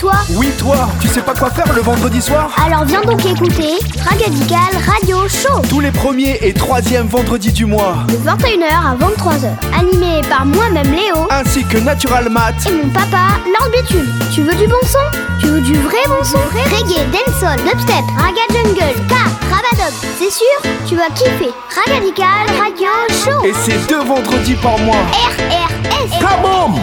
[0.00, 3.74] toi Oui, toi, tu sais pas quoi faire le vendredi soir Alors viens donc écouter
[4.08, 7.96] Ragadical Radio Show Tous les premiers et troisièmes vendredis du mois.
[8.08, 9.78] de 21h à 23h.
[9.78, 12.66] Animé par moi-même Léo Ainsi que Natural Math.
[12.66, 14.08] et mon papa Lord Bitume.
[14.34, 14.98] Tu veux du bon son?
[15.40, 16.38] Tu veux du vrai bon son?
[16.54, 19.12] Reggae, dancehall, dubstep, raga jungle, K,
[19.50, 19.94] rabadog.
[20.18, 21.50] C'est sûr, tu vas kiffer.
[21.86, 23.44] Ragadical Radio Show.
[23.44, 24.96] Et c'est deux vendredis par mois.
[25.12, 26.20] RRS.
[26.20, 26.74] Kabam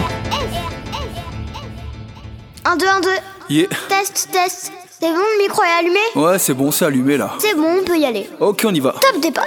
[2.68, 3.08] 1, 2, 1, 2.
[3.48, 3.66] Yeah.
[3.88, 4.72] Test, test.
[5.00, 6.00] C'est bon, le micro est allumé?
[6.14, 7.32] Ouais, c'est bon, c'est allumé là.
[7.38, 8.28] C'est bon, on peut y aller.
[8.40, 8.92] Ok, on y va.
[9.00, 9.46] Top départ.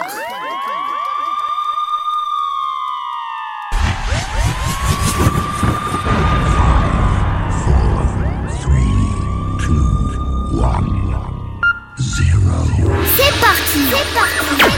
[13.15, 13.81] C'est parti.
[13.91, 14.70] C'est parti.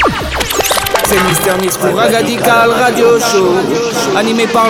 [1.13, 1.23] C'est
[1.59, 3.53] Mister pour Ragadical Radio Show
[4.17, 4.65] Animé par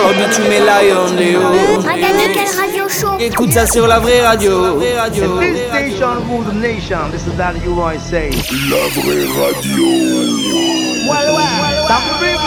[0.60, 1.40] Lion Léo
[1.82, 3.18] Ragadical Radio Show.
[3.18, 7.10] Écoute ça sur la vraie radio Vraie radio This station rule the nation.
[7.12, 8.28] This is that you say.
[8.68, 9.86] La vraie radio.
[11.08, 12.44] Well, well, the people.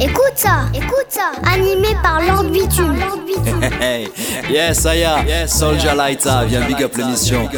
[0.00, 1.32] Écoute ça, écoute ça.
[1.52, 2.96] Animé par Lord Bitume.
[3.80, 4.08] Hey,
[4.50, 7.48] yes, Aya, Soldier Lighta, viens big up l'émission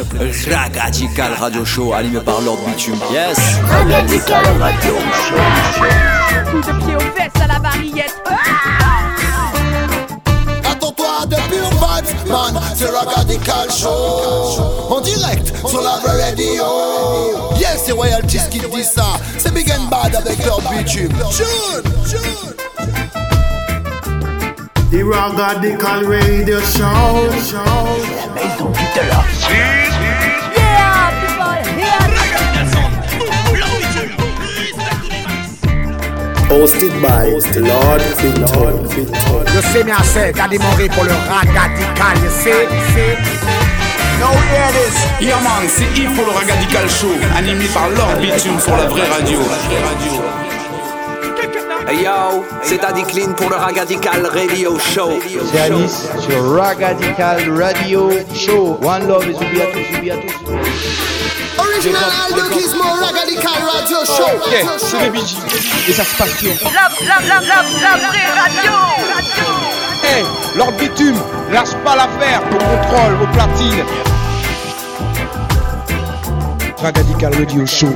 [0.49, 2.97] Ragadical Radio Show animé par Lord Bitume.
[3.11, 3.37] Yes,
[3.69, 4.43] Ragadical.
[4.59, 6.51] Radio Show.
[6.51, 8.15] coup de pied aux fesses à la variette.
[8.25, 9.50] Attends-toi à
[11.81, 14.89] de vibes, man, c'est Ragadical Show.
[14.89, 16.63] En direct sur la vraie radio.
[17.57, 19.05] Yes, c'est Royalties qui dit ça
[19.37, 22.19] C'est Big and Bad avec leur bitume June, June
[24.91, 27.51] The Ragadical Radio Show.
[28.95, 29.90] Yeah,
[36.51, 37.31] Hosted by
[37.61, 38.83] Lord Finton.
[39.53, 42.67] You see me, I say, Daddy Murray pour le ragadical, you see?
[44.19, 45.11] Now hear this.
[45.43, 49.39] Man, c'est Yves pour le Ragadical Show, animé par Lord Bitume sur la vraie radio.
[51.87, 55.19] Hey yo, c'est Daddy Clean pour le Ragadical Radio Show
[55.51, 58.77] C'est Alice sur Ragadical Radio Show.
[58.83, 61.59] One love et à tous, à tous.
[61.59, 65.37] Original Aldo Gizmo Ragadical Radio Show Ok, c'est les BG.
[65.89, 66.43] Et ça se passe.
[66.43, 68.73] La, la, la, la, la vraie radio.
[70.03, 70.23] Hey,
[70.55, 71.19] Lord Bitume,
[71.51, 72.41] lâche pas l'affaire.
[72.51, 73.85] Au contrôle, au platine.
[76.81, 77.89] Ragadical Radio Show.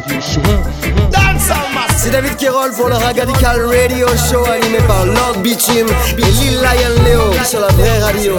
[2.06, 7.04] C'est David Kerol pour le Ragadical Radio Show Animé par Lord Bitume et Lil Lion
[7.04, 8.36] Léo Sur la vraie radio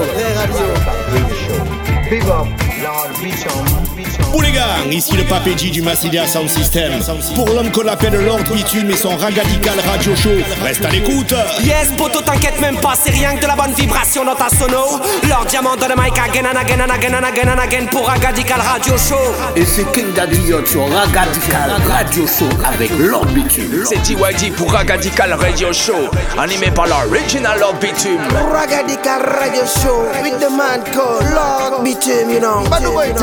[2.08, 2.46] Big up,
[2.80, 4.25] Lord Bitume.
[4.36, 6.92] Pour les gars, ici le papé G du Massilia Sound System.
[7.34, 10.28] Pour l'homme qu'on appelle Lord Bitume et son Ragadical Radio Show.
[10.62, 11.32] Reste à l'écoute.
[11.64, 15.00] Yes, poto, t'inquiète même pas, c'est rien que de la bonne vibration dans ta sono.
[15.26, 18.06] Leur diamant dans le mic again and again and again and again and again pour
[18.08, 19.16] Ragadical Radio Show.
[19.56, 23.86] Et c'est King Daddy Yacht sur Ragadical Radio Show avec Lord Bitume.
[23.86, 28.20] C'est TYD pour Ragadical Radio Show, animé par l'original Lord Bitume.
[28.52, 32.62] Ragadical Radio Show with the man called Lord Bitume, you know.
[32.68, 33.14] By the way,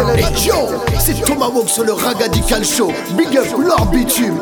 [1.04, 2.92] c'est Tomahawk sur le Ragadical Show.
[3.18, 4.40] Big up Lord Bitume.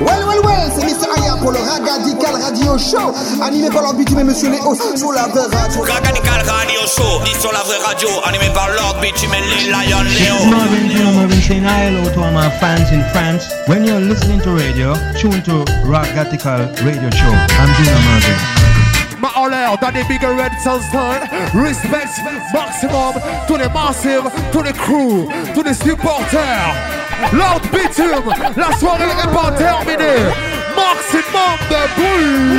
[0.00, 1.06] Well, well, well, c'est Mr.
[1.14, 5.28] Aya pour le Ragadical Radio Show, animé par Lord Bitume et Monsieur Léo sur la
[5.28, 5.82] vraie radio.
[5.82, 10.02] Ragadical Radio Show, dit sur la vraie radio, animé par Lord Bitume et Lil Lion
[10.02, 10.50] Léo.
[10.50, 13.44] Marvin, Marvin saying hello to all my fans in France.
[13.66, 17.32] When you're listening to radio, tune to Ragatical Radio Show.
[17.60, 18.71] I'm Dina Marvin.
[19.42, 21.20] Ma en l'air dans des big red Sunstone.
[21.54, 22.22] Respect
[22.52, 23.14] maximum
[23.46, 26.74] tous les massives, tous les crews, tous les supporters.
[27.32, 30.24] Lord Bitume, la soirée est pas terminée.
[30.76, 32.56] Maximum de bruit.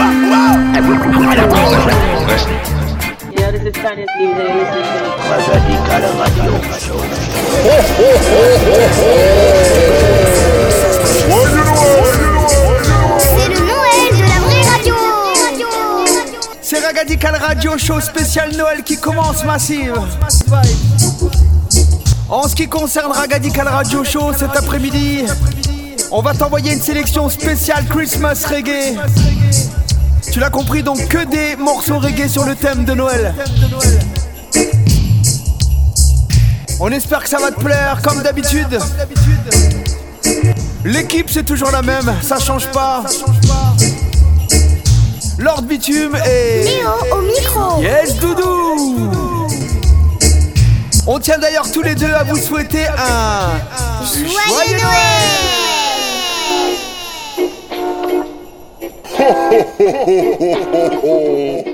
[3.37, 5.03] Yeah, this is Spanish Leaves
[16.93, 19.95] C'est Ragadical Radio Show spécial Noël qui commence massive.
[22.29, 25.23] En ce qui concerne Ragadical Radio Show cet après-midi,
[26.11, 28.97] on va t'envoyer une sélection spéciale Christmas reggae.
[30.31, 33.33] Tu l'as compris donc que des morceaux reggae sur le thème de Noël.
[36.79, 38.79] On espère que ça va te plaire comme d'habitude.
[40.85, 43.03] L'équipe c'est toujours la même, ça change pas.
[45.39, 46.63] Lord Bitume et.
[46.63, 47.81] Léo au micro.
[47.81, 49.09] Yes, Doudou
[51.07, 53.59] On tient d'ailleurs tous les deux à vous souhaiter un.
[54.05, 55.53] Joyeux Noël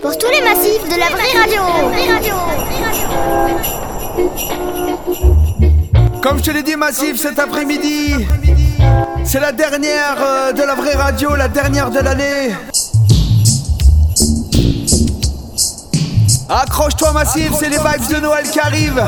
[0.02, 1.62] Pour tous les massifs de la vraie radio.
[1.90, 2.36] Vraie radio.
[6.22, 8.14] Comme je te l'ai dit, Massif, cet après-midi,
[9.24, 12.52] c'est la dernière euh, de la vraie radio, la dernière de l'année.
[16.50, 19.04] Accroche-toi, Massif, c'est les vibes de Noël qui arrivent.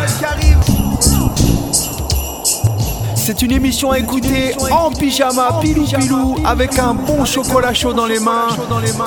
[3.16, 8.06] C'est une émission à écouter en pyjama, pilou pilou, avec un bon chocolat chaud dans
[8.06, 8.50] les mains.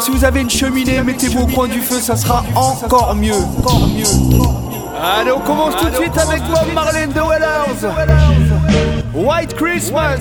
[0.00, 3.32] Si vous avez une cheminée, mettez-vous au coin du feu, ça sera encore mieux.
[5.00, 7.94] Allez, on commence tout de suite avec Bob Marley and the Wellers.
[9.14, 10.18] White Christmas.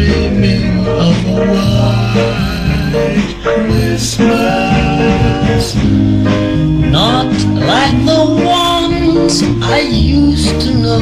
[0.00, 2.56] Dreaming of a white
[3.42, 4.16] Christmas,
[6.98, 7.30] not
[7.70, 11.00] like the ones I used to know.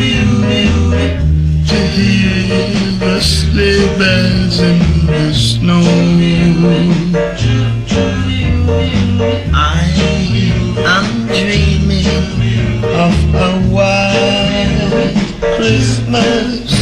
[1.67, 2.45] to hear
[2.99, 5.83] the sleigh bells in the snow.
[8.65, 9.83] I
[10.85, 15.13] am dreaming of a white
[15.57, 16.72] Christmas,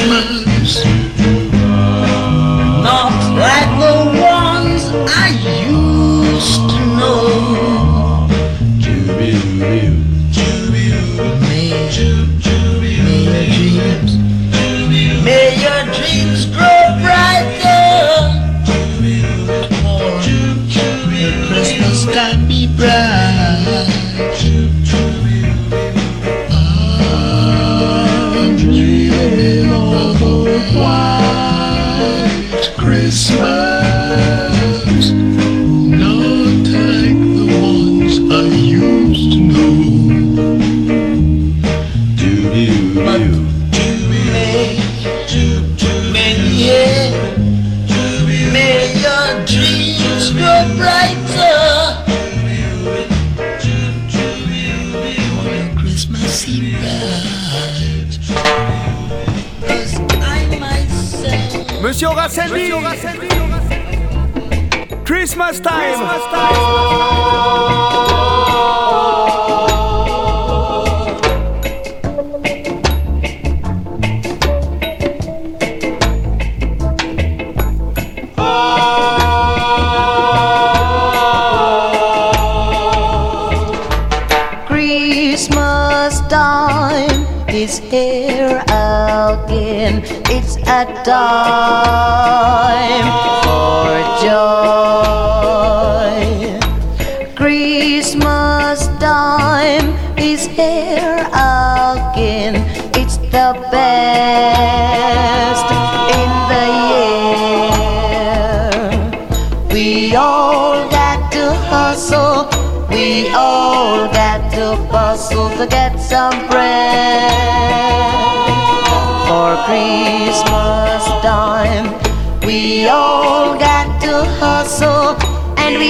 [0.00, 0.39] Christmas,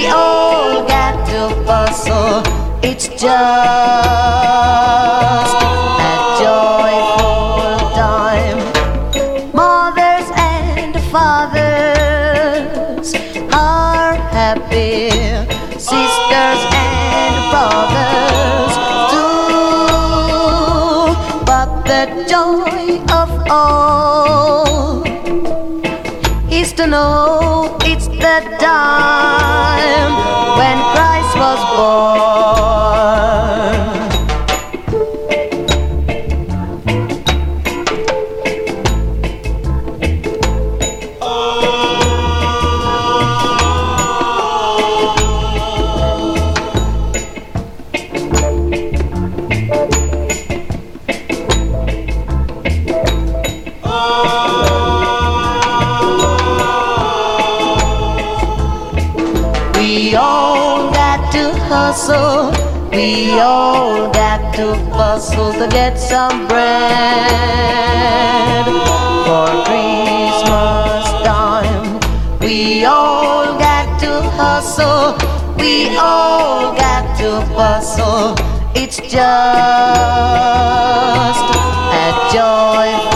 [0.07, 2.41] all got to bustle.
[2.83, 3.70] It's just
[65.11, 66.95] hustle to get some bread
[69.25, 71.99] for Christmas time.
[72.39, 75.17] We all got to hustle,
[75.57, 78.35] we all got to bustle.
[78.73, 79.11] It's just
[81.99, 83.10] a joyful.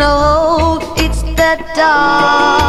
[0.00, 2.59] hold, it's that dark.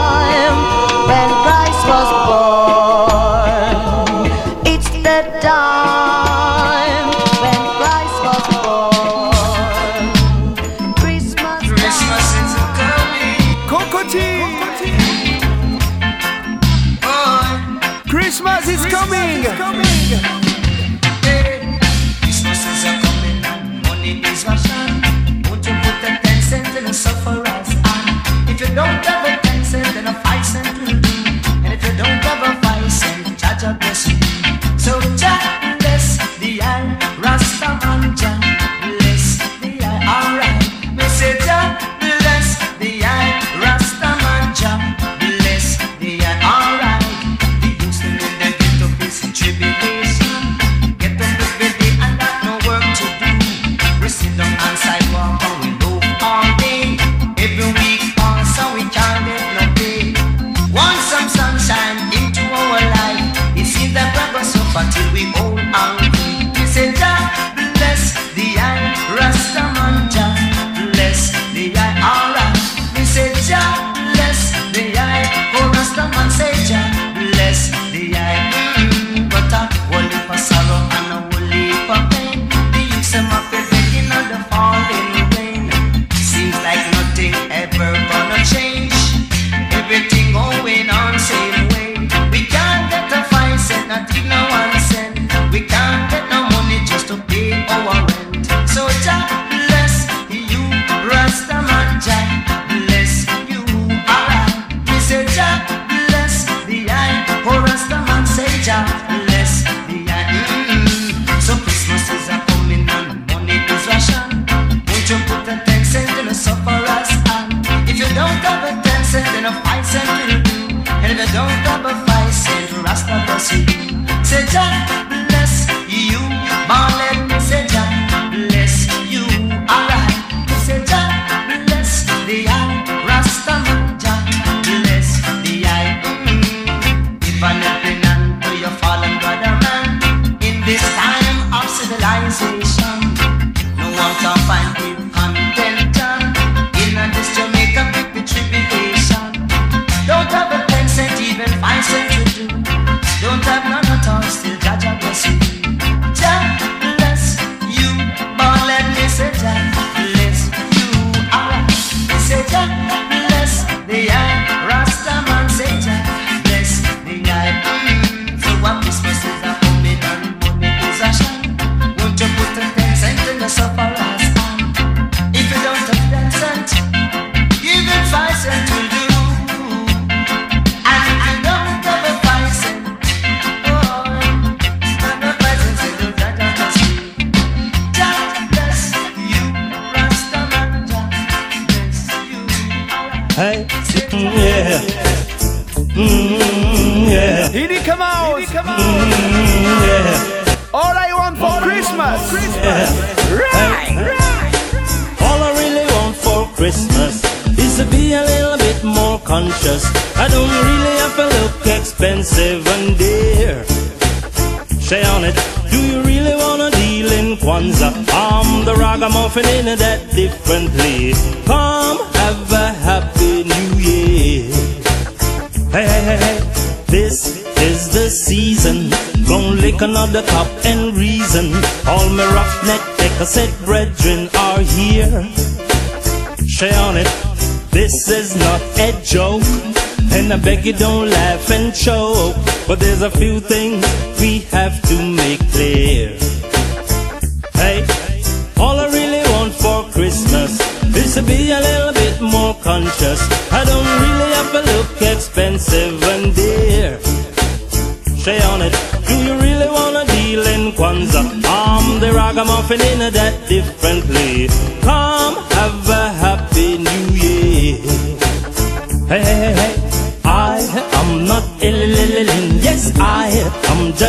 [243.01, 243.61] desafio tem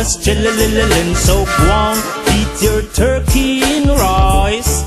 [0.03, 1.15] just chillin'.
[1.15, 1.97] So go on,
[2.35, 4.83] eat your turkey in rice.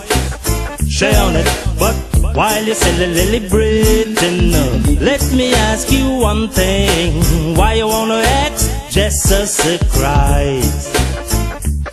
[0.86, 1.96] Share on it, but
[2.36, 7.12] while you're celebrating, uh, let me ask you one thing.
[7.56, 9.56] Why you wanna act Jesus
[9.94, 10.96] Christ?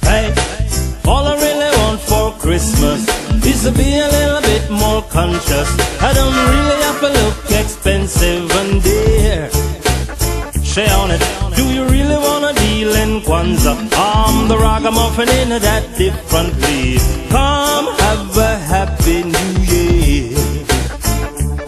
[0.02, 0.28] Hey,
[1.06, 3.00] all I really want for Christmas
[3.46, 5.70] is to be a little bit more conscious.
[6.02, 9.50] I don't really have to look expensive and dear.
[10.62, 11.43] Share on it.
[12.56, 13.76] Deal in Kwanzaa?
[13.96, 16.98] I'm the ragamuffin in that differently.
[17.30, 20.38] Come have a happy new year.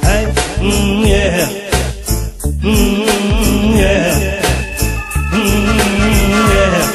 [0.07, 0.25] Hey,
[0.59, 1.47] mm, yeah.
[2.61, 4.41] Mm, yeah.
[5.31, 5.75] Mm,
[6.55, 6.87] yeah.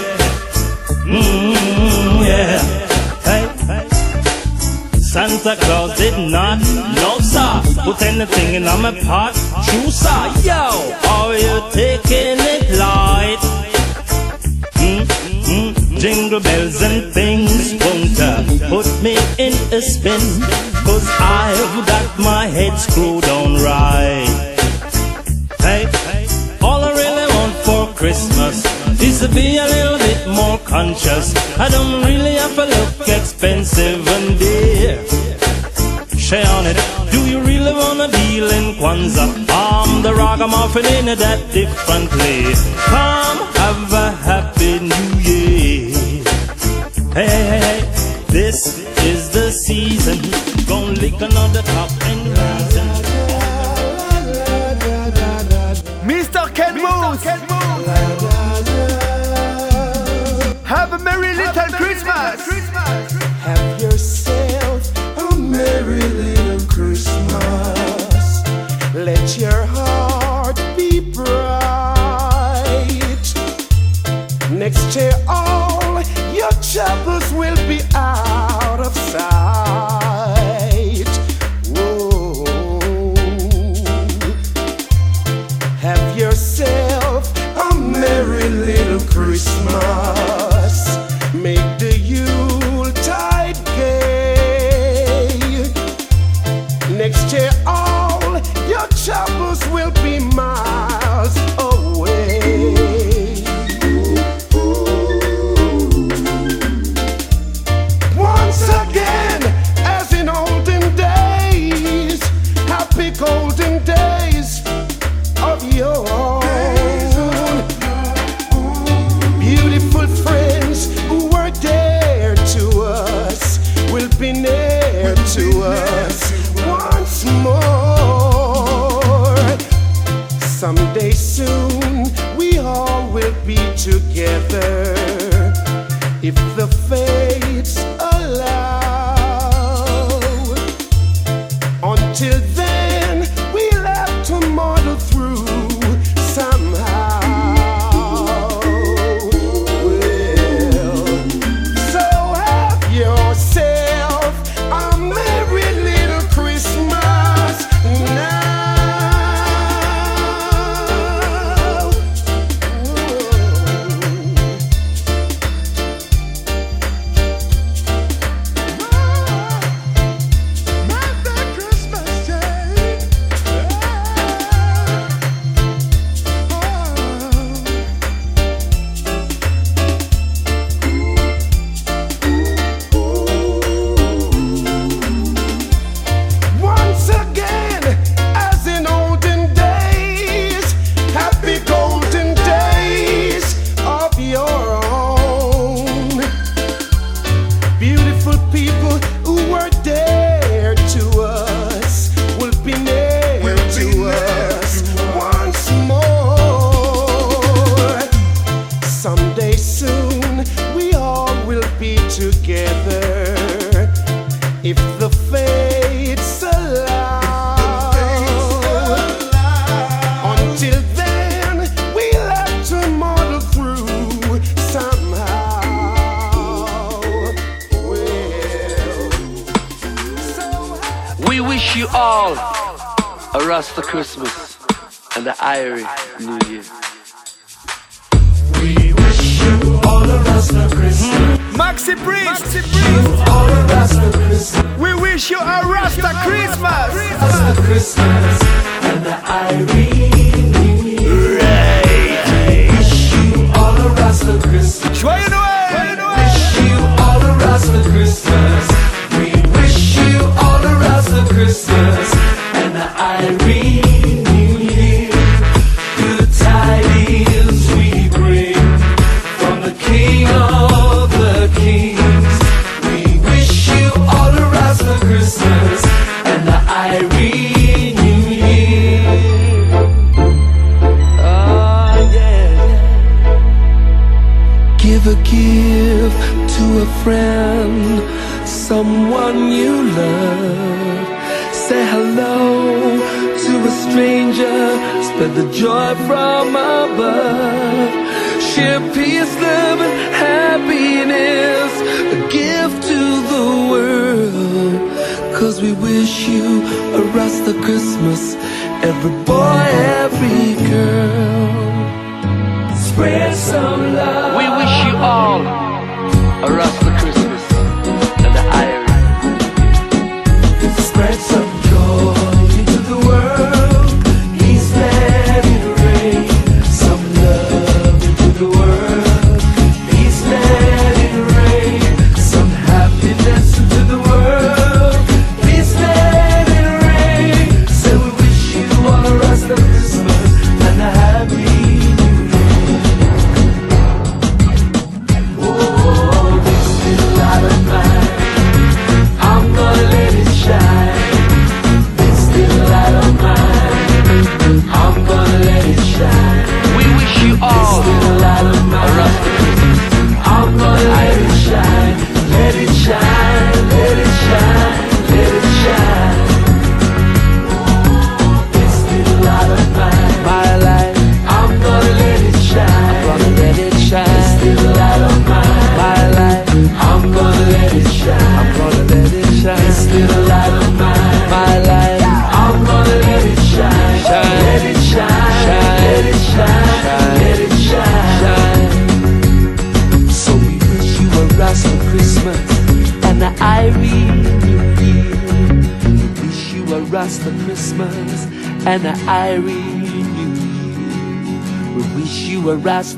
[1.06, 2.59] Mm, yeah.
[3.28, 3.44] Hey.
[5.00, 6.59] Santa Claus did not,
[6.94, 9.35] no sir, put anything in my pot.
[9.66, 10.62] True sir, yo,
[11.11, 13.50] are you taking it light?
[16.00, 18.16] Jingle bells and things won't
[18.71, 20.23] put me in a spin,
[20.83, 24.57] cause I've got my head screwed on right.
[25.61, 25.85] Hey,
[26.62, 28.64] all I really want for Christmas
[29.02, 31.37] is to be a little bit more conscious.
[31.59, 35.05] I don't really have to look expensive and dear.
[36.16, 36.79] Share on it.
[37.12, 39.29] Do you really wanna deal in Kwanzaa?
[39.51, 42.55] I'm the ragamuffin in that differently.
[42.88, 44.60] Come have a happy.
[47.12, 47.81] Hey, hey, hey,
[48.29, 50.20] this is the season.
[50.68, 52.87] Gonna lick another top and reason.
[56.07, 56.55] Mr.
[56.55, 57.25] Ken Moose.
[60.64, 62.46] Have a merry little Christmas.
[63.42, 68.44] Have yourself a merry little Christmas.
[68.94, 71.40] Let your heart be bright.
[74.53, 75.39] Next year, all
[76.90, 77.60] troubles will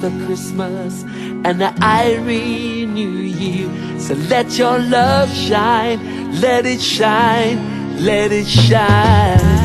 [0.03, 1.05] the Christmas
[1.45, 3.69] and the Irish New Year.
[4.01, 9.62] So let your love shine, let it shine, let it shine.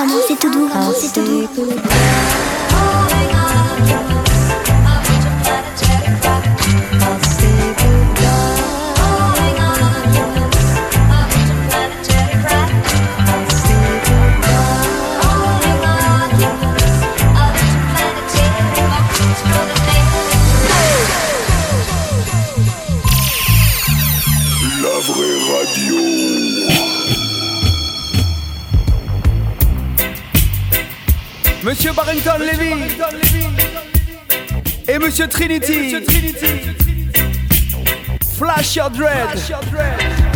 [0.00, 0.79] commencez tout doux.
[32.10, 32.72] Harrington Levy
[34.88, 35.94] et Monsieur Trinity.
[38.36, 39.28] Flash your dread.
[39.28, 40.29] Flash your dread.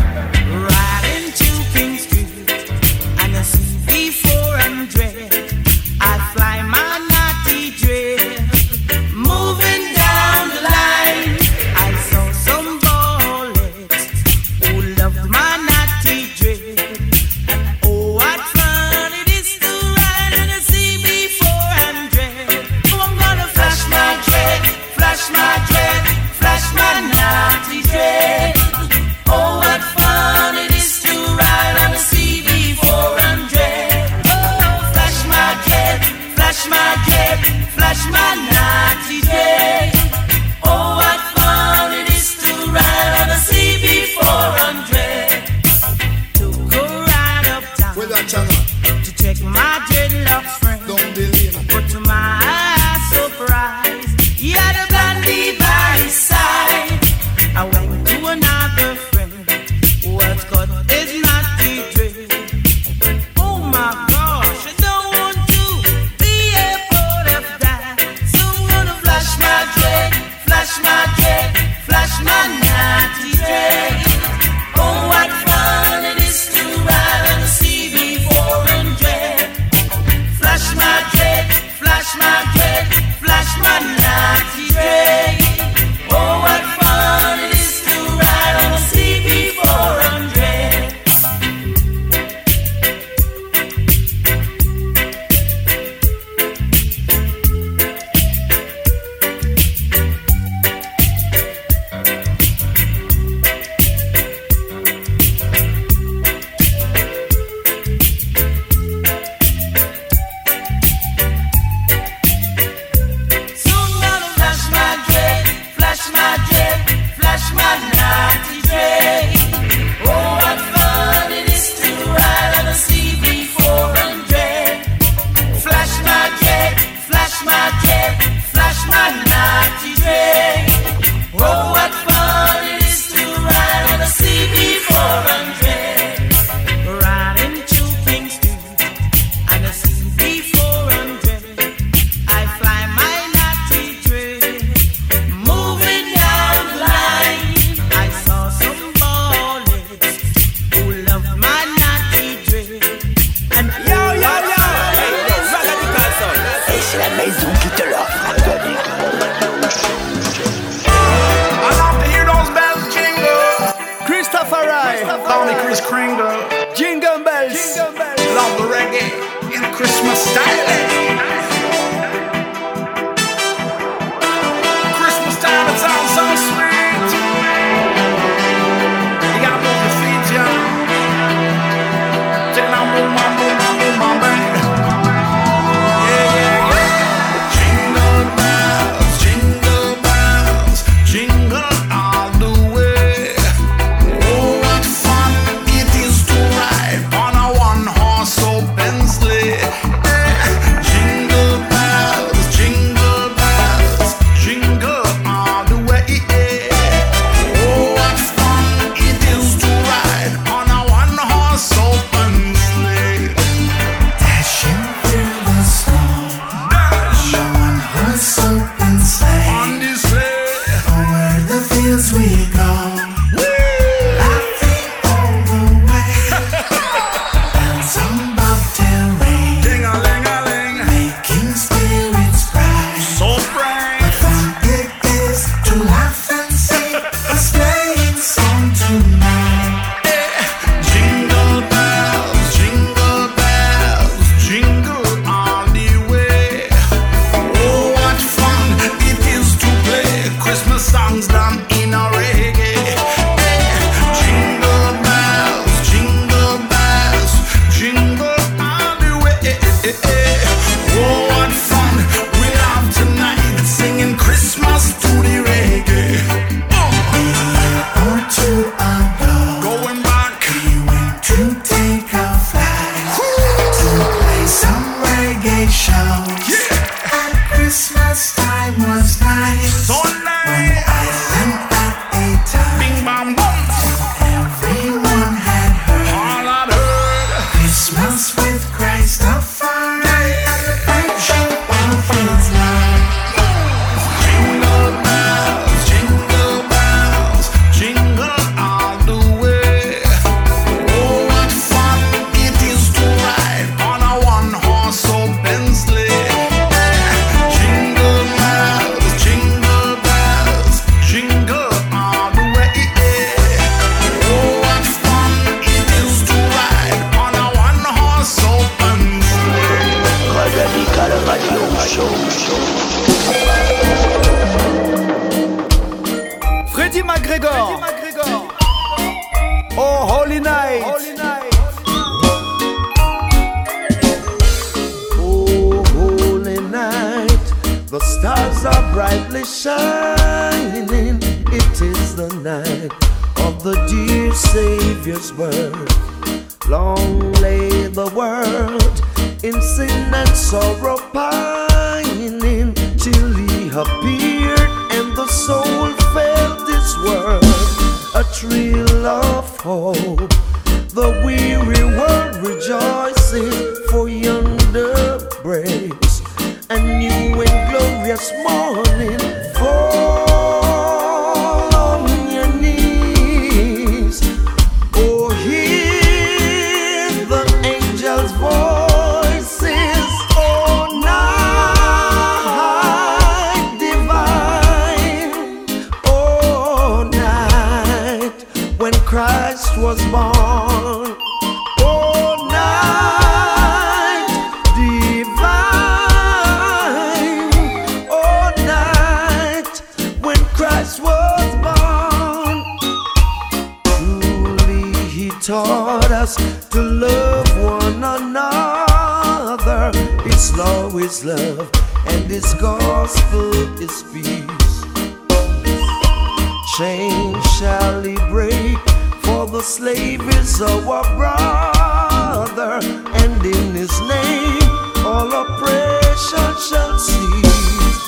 [417.78, 418.78] valley break,
[419.24, 422.74] for the slave is our brother,
[423.22, 424.70] and in his name
[425.10, 428.02] all oppression shall cease.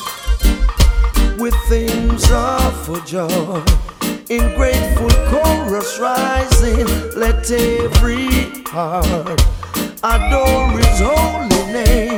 [1.42, 3.62] With things of joy,
[4.36, 6.86] in grateful chorus rising,
[7.22, 8.28] let every
[8.74, 9.40] heart
[10.14, 12.15] adore his holy name.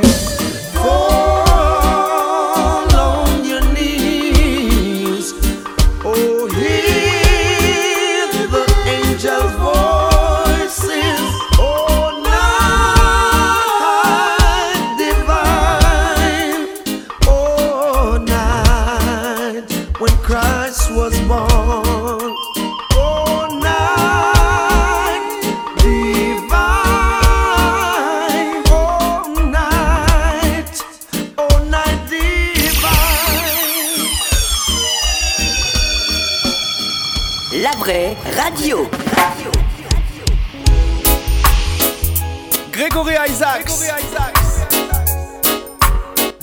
[42.73, 43.79] Gregory Isaacs.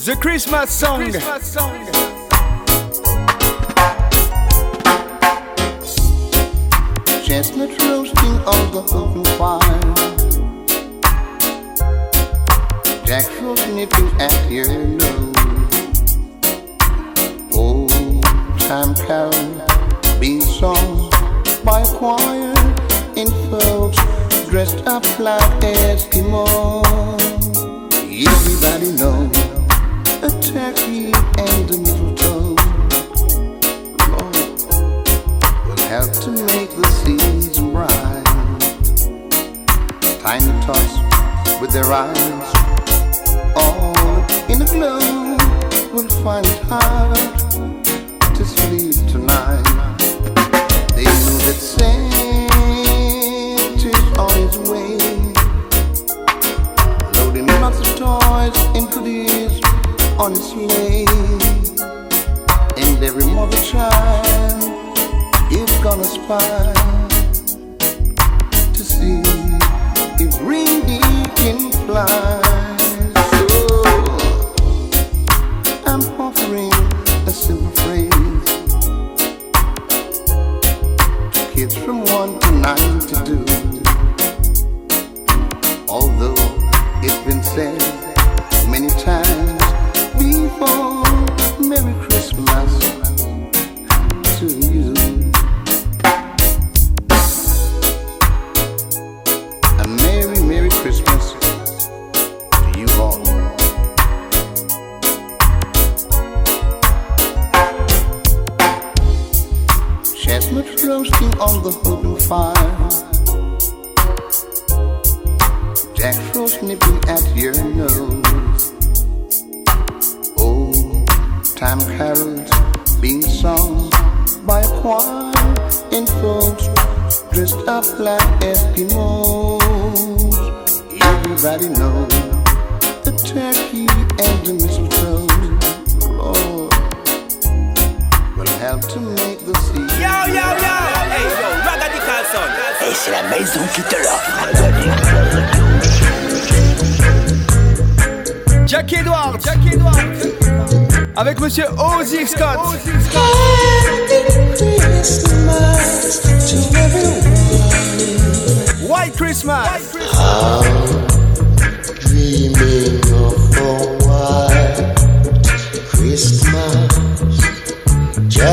[0.06, 1.02] The Christmas song.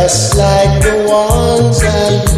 [0.04, 2.33] Just like the ones I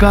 [0.00, 0.10] का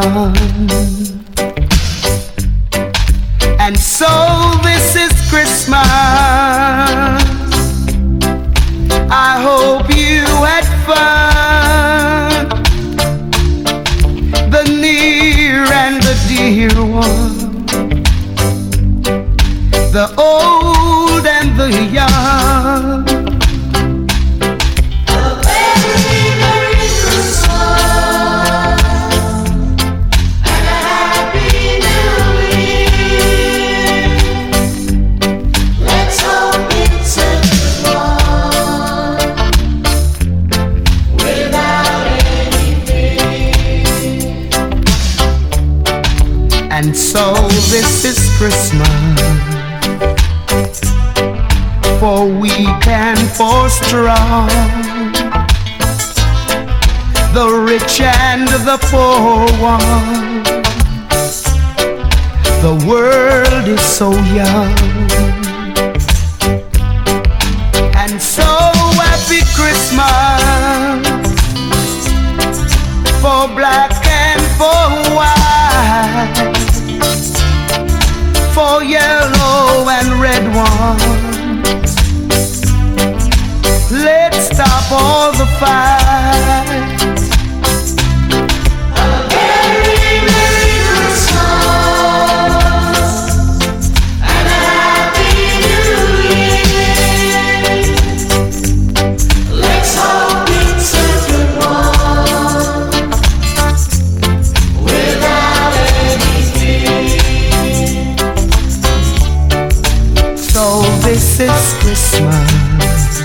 [111.38, 113.22] this is Christmas.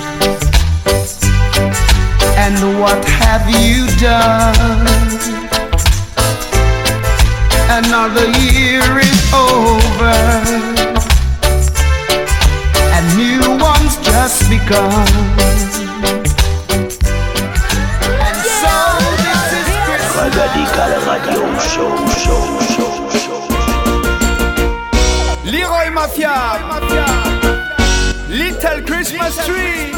[2.36, 4.86] And what have you done?
[7.70, 10.12] Another year is over,
[12.92, 15.08] and new one's just begun.
[20.14, 22.91] Ragadical Radio Show, Show, Show.
[29.02, 29.92] Christmas tree.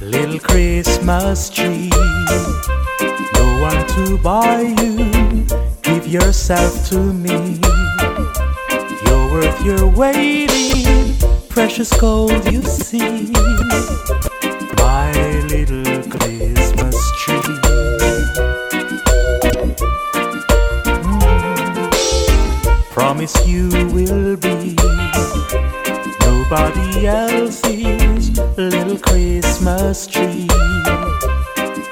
[0.00, 1.90] Little Christmas tree,
[3.34, 5.46] no one to buy you.
[5.82, 7.60] Give yourself to me.
[9.06, 11.14] You're worth your waiting,
[11.48, 13.30] precious gold you see.
[14.78, 15.12] My
[15.46, 15.85] little
[23.16, 24.76] promise you will be
[26.20, 30.46] nobody else's little Christmas tree.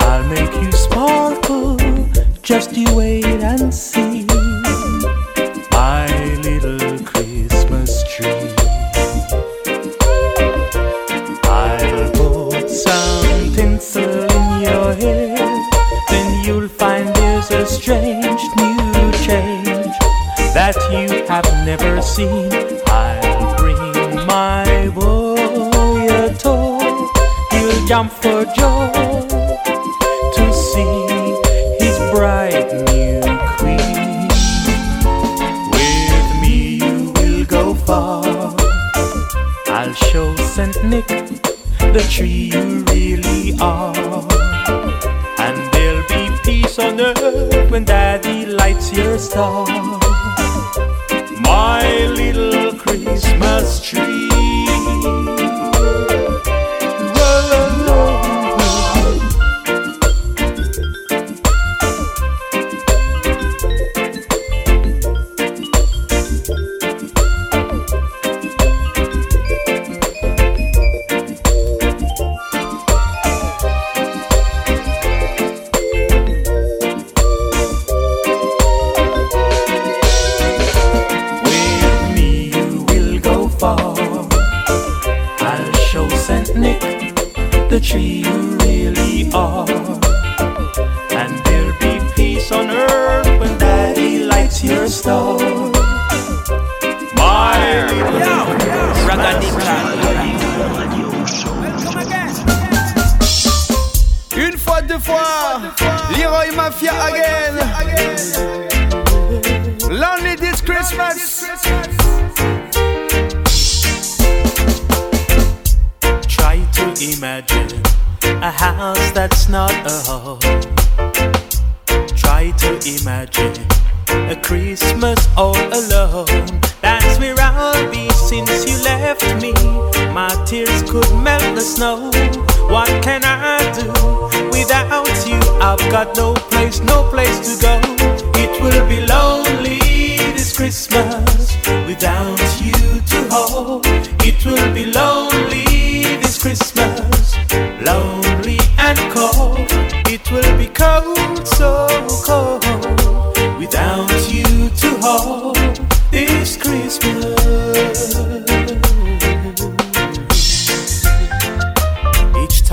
[0.00, 1.78] I'll make you sparkle,
[2.42, 3.93] just you wait and see.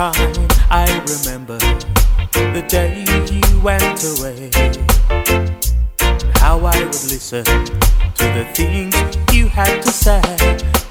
[0.02, 1.60] time I remember
[2.56, 4.49] the day you went away.
[5.12, 8.95] And how I would listen to the things
[9.32, 10.24] you had to say.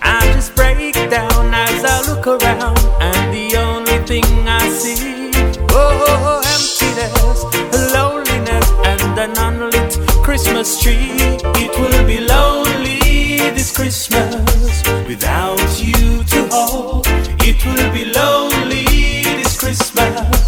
[0.00, 5.32] I just break down as I look around, and the only thing I see
[5.70, 7.40] oh emptiness,
[7.92, 9.92] loneliness, and an unlit
[10.22, 11.11] Christmas tree.
[11.64, 17.06] It will be lonely this Christmas without you to hold.
[17.48, 18.39] It will be lonely.
[19.70, 20.39] Christmas.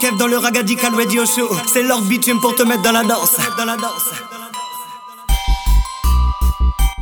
[0.00, 1.48] Kev dans le Ragadical Radio Show.
[1.72, 3.36] C'est leur bitume pour te mettre dans la danse.
[3.56, 4.10] Dans la danse.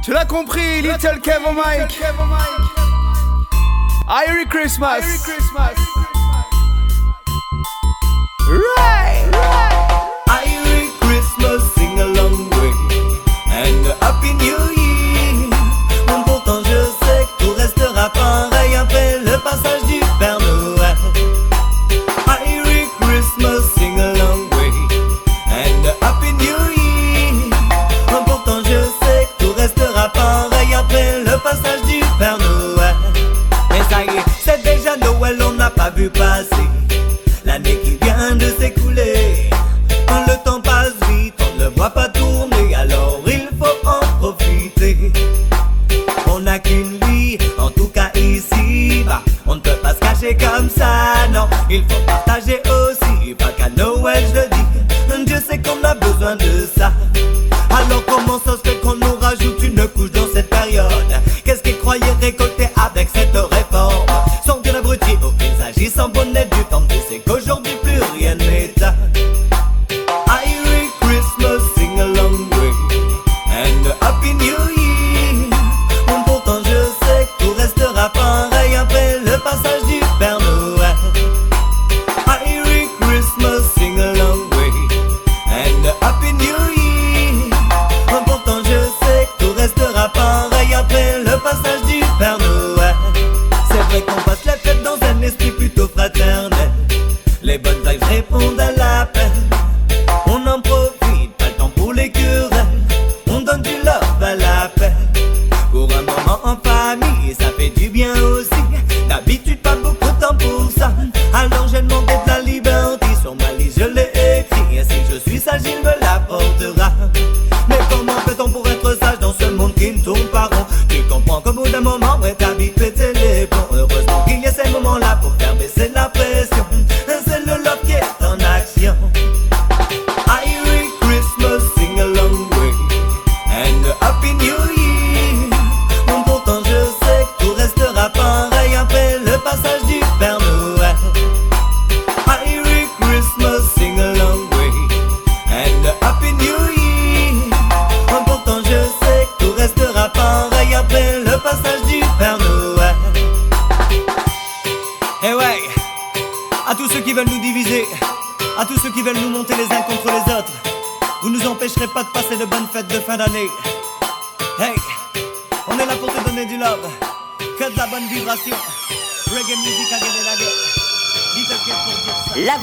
[0.05, 2.01] Tu l'as compris, Little Kev au mic.
[4.07, 5.03] Merry Christmas.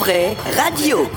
[0.05, 1.07] Radio.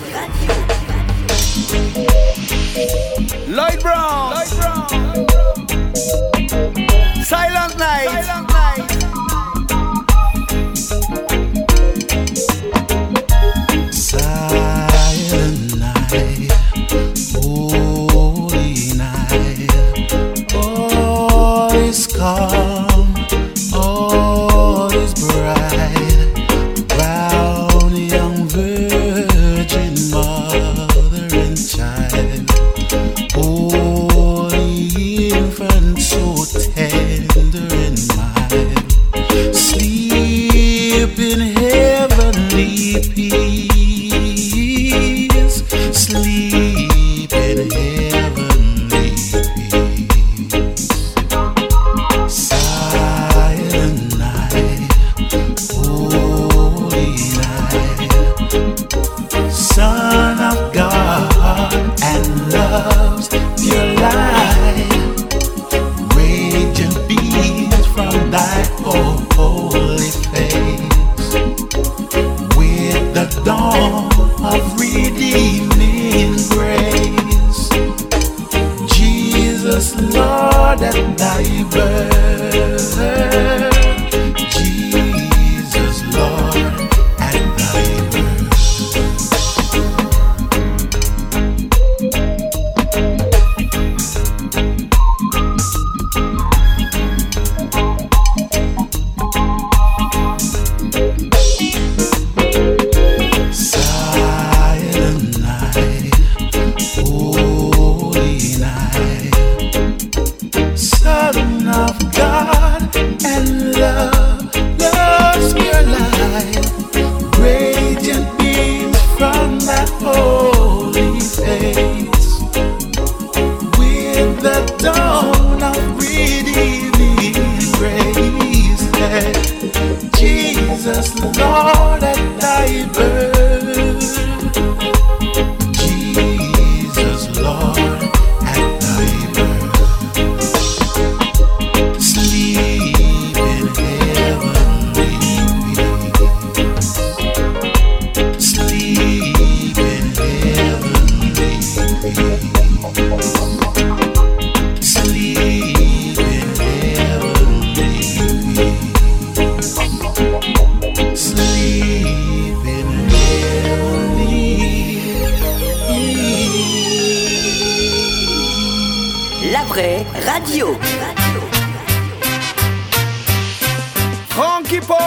[174.66, 174.98] people.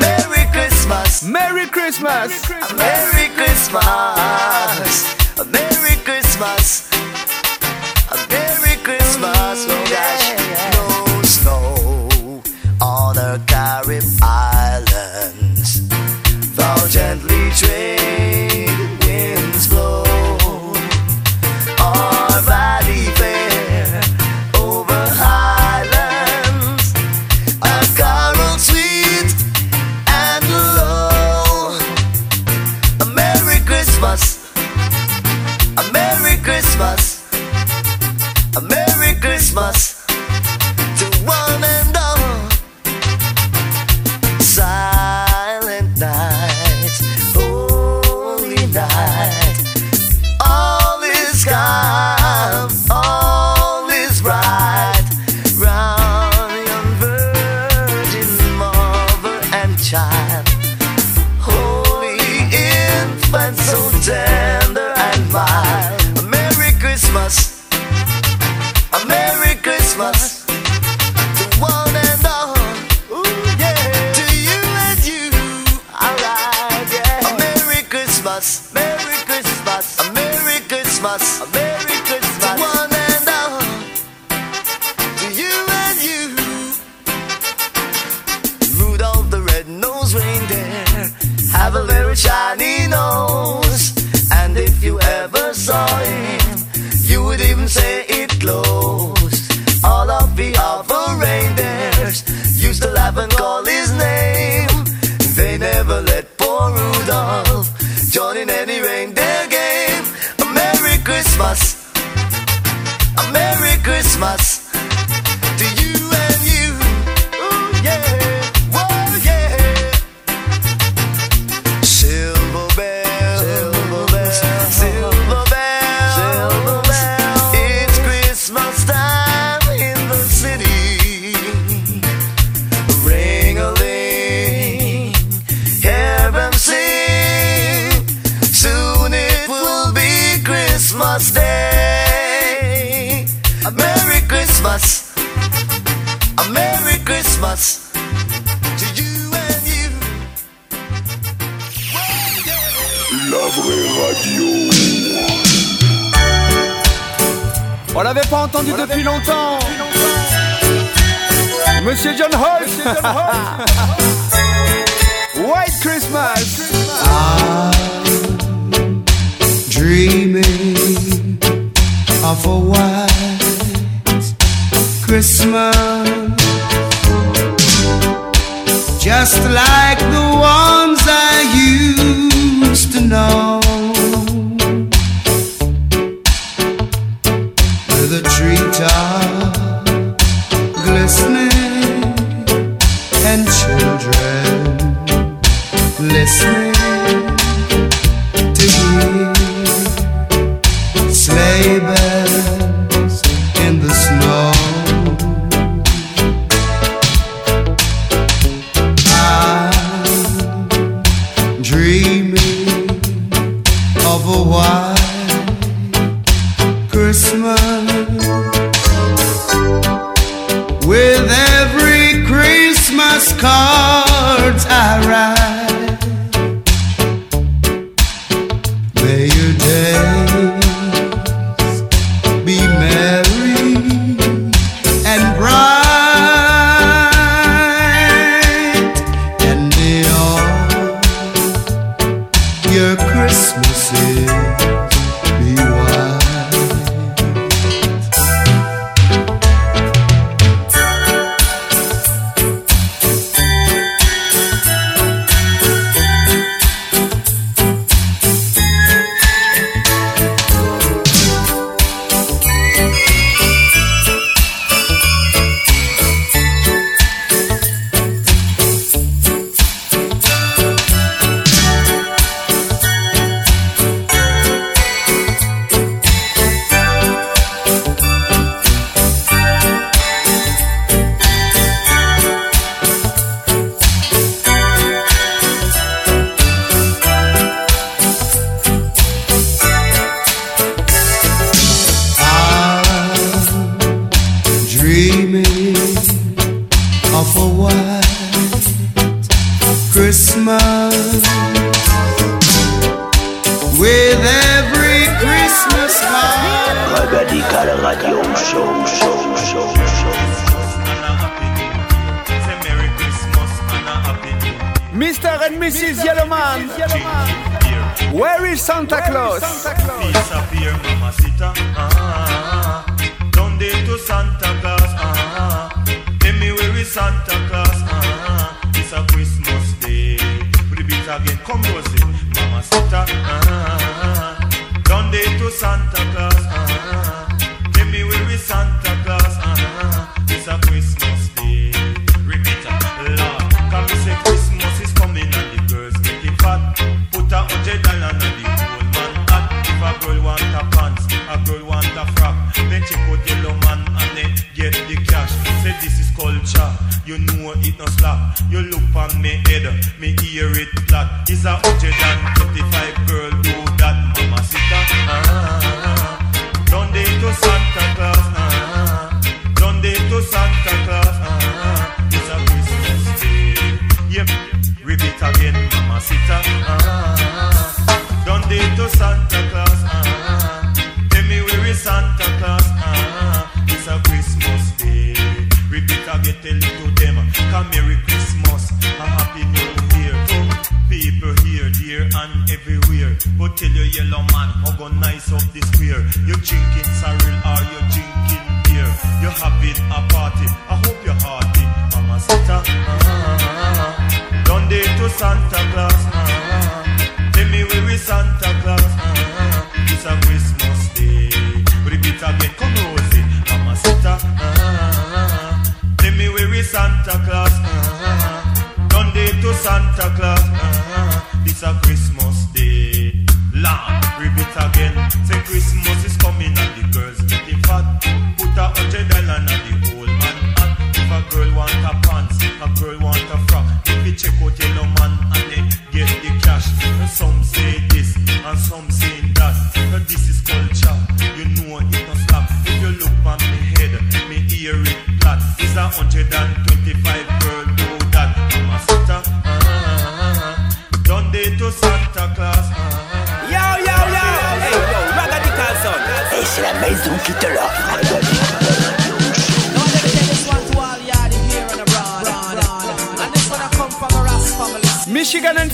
[0.00, 1.22] Merry Christmas.
[1.22, 2.48] Merry Christmas.
[2.76, 3.84] Merry Christmas.
[5.52, 6.93] Merry Christmas.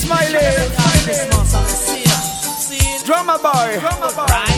[0.08, 0.76] my life.
[3.04, 3.78] Drummer boy.
[3.80, 4.26] drama boy.
[4.28, 4.50] Right.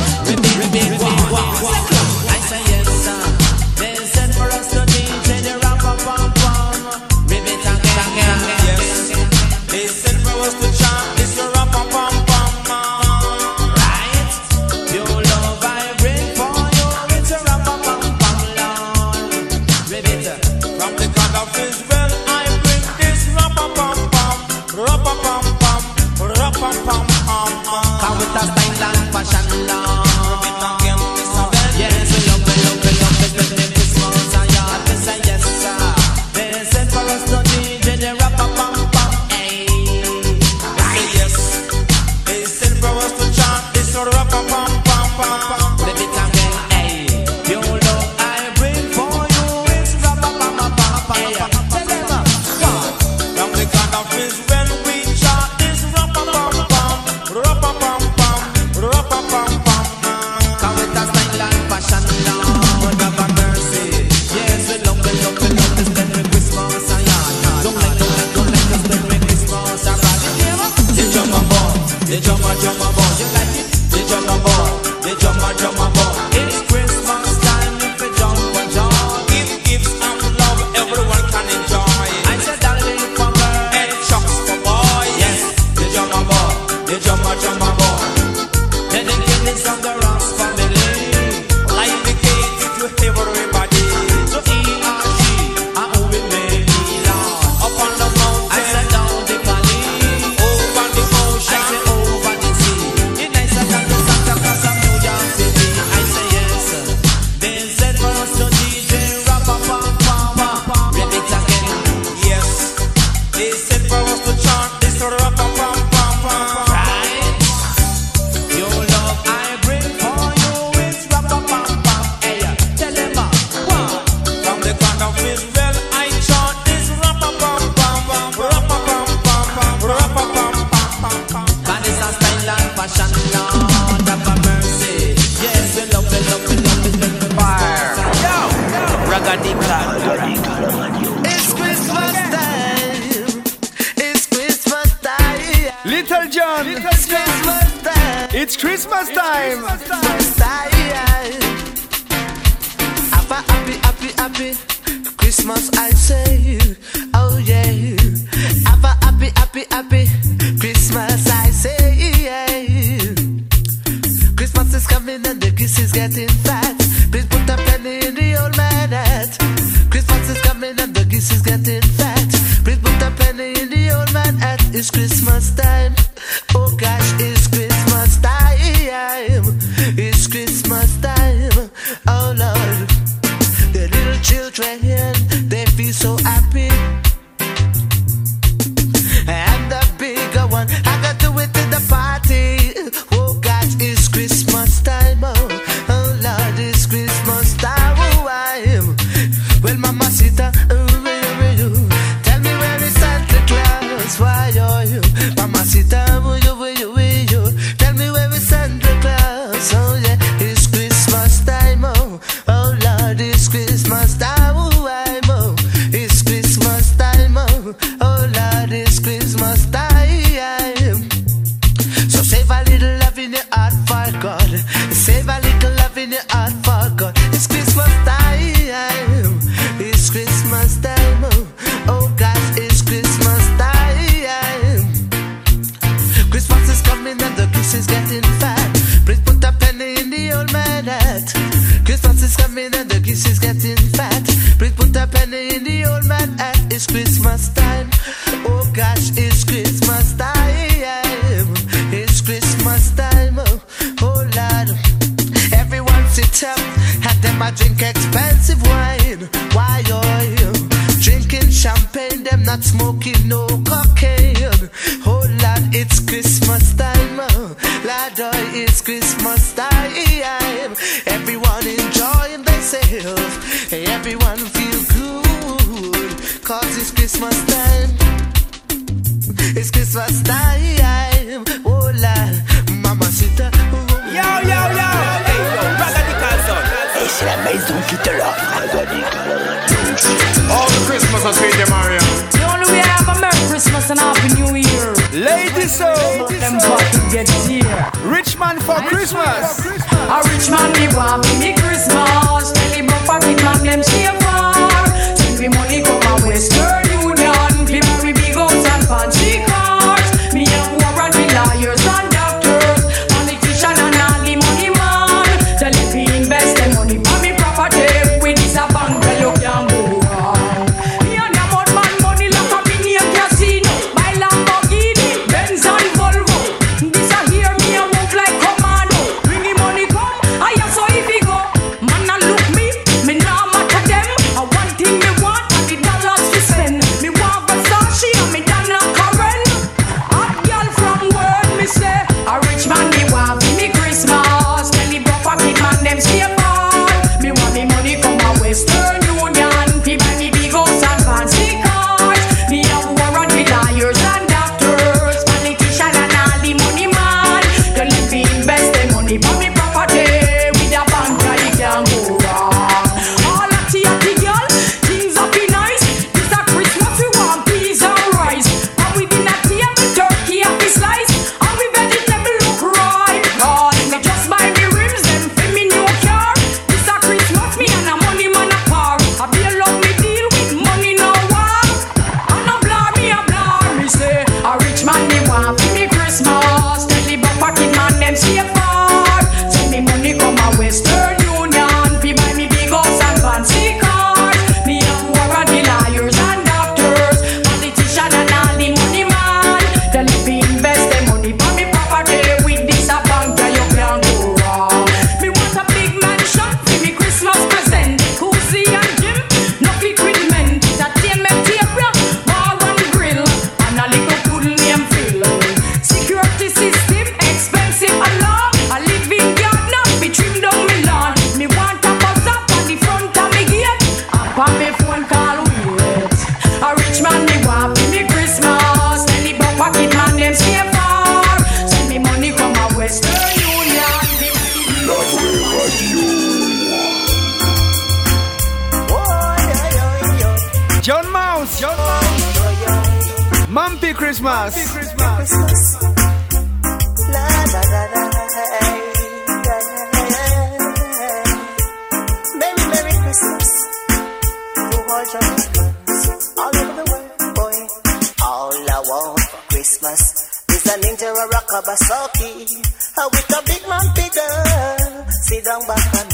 [465.65, 466.12] Sit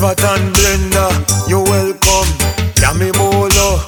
[0.00, 1.10] Everton Blender.
[1.50, 2.30] you're welcome
[2.78, 3.82] Yami Bolo.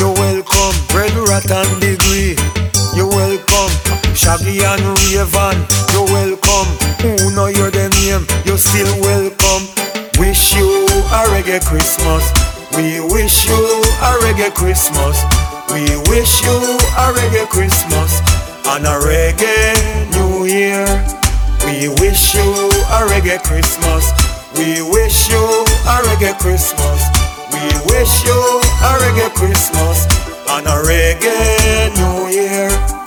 [0.00, 2.32] you're welcome Red Rat and Degree.
[2.96, 3.68] you're welcome
[4.16, 5.60] Shaggy and Rayvon.
[5.92, 6.68] you're welcome
[7.04, 8.24] Who know your name?
[8.46, 9.68] you're still welcome.
[10.18, 12.24] Wish you a reggae Christmas.
[12.74, 13.60] We wish you
[14.00, 15.20] a reggae Christmas.
[15.68, 16.56] We wish you
[16.96, 18.20] a reggae Christmas
[18.72, 19.76] and a reggae
[20.16, 20.86] New Year.
[21.66, 22.40] We wish you
[22.88, 24.21] a reggae Christmas.
[24.56, 27.02] We wish you a reggae Christmas.
[27.52, 30.06] We wish you a reggae Christmas
[30.50, 33.01] and a reggae New Year.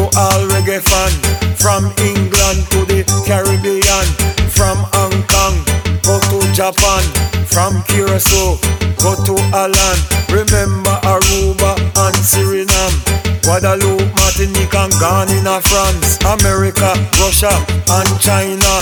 [0.00, 1.12] To all reggae fan.
[1.60, 4.06] From England to the Caribbean.
[4.48, 5.56] From Hong Kong,
[6.00, 7.04] go to Japan.
[7.44, 8.56] From Curacao,
[8.96, 9.98] go to Alan.
[10.32, 12.96] Remember Aruba and Suriname.
[13.44, 16.16] Guadeloupe, Martinique and Ghana, France.
[16.24, 17.52] America, Russia
[17.92, 18.72] and China.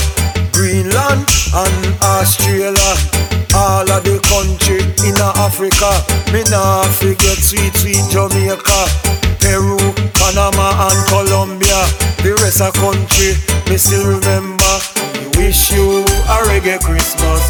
[0.53, 2.93] Greenland and Australia.
[3.55, 5.91] All of the country in Africa.
[6.31, 8.81] Me nah forget sweet, sweet Jamaica,
[10.29, 11.81] Panama and Colombia.
[12.21, 13.33] The rest of country,
[13.65, 14.73] me still remember.
[15.33, 17.41] We wish you a reggae Christmas.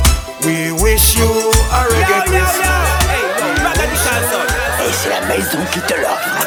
[0.48, 2.88] We wish you a reggae Christmas.
[4.80, 6.40] Et c'est la maison qui te l'offre.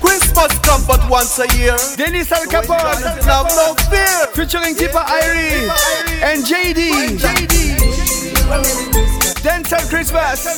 [0.00, 1.76] Christmas come but once a year.
[1.96, 2.98] Dennis Alcapone,
[3.28, 5.70] Love No Fear, featuring Tippa Irie
[6.24, 6.90] and JD.
[9.44, 10.48] Dancehall Christmas.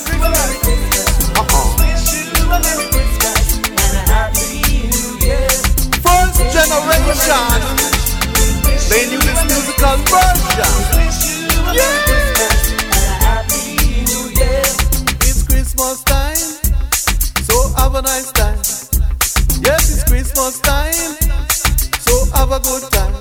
[6.04, 7.60] First generation,
[8.90, 10.74] they knew this musical version.
[11.72, 11.88] Yeah.
[15.24, 16.36] It's Christmas time,
[17.42, 18.58] so have a nice time.
[19.62, 21.16] Yes, it's Christmas time,
[22.00, 23.14] so have a good time.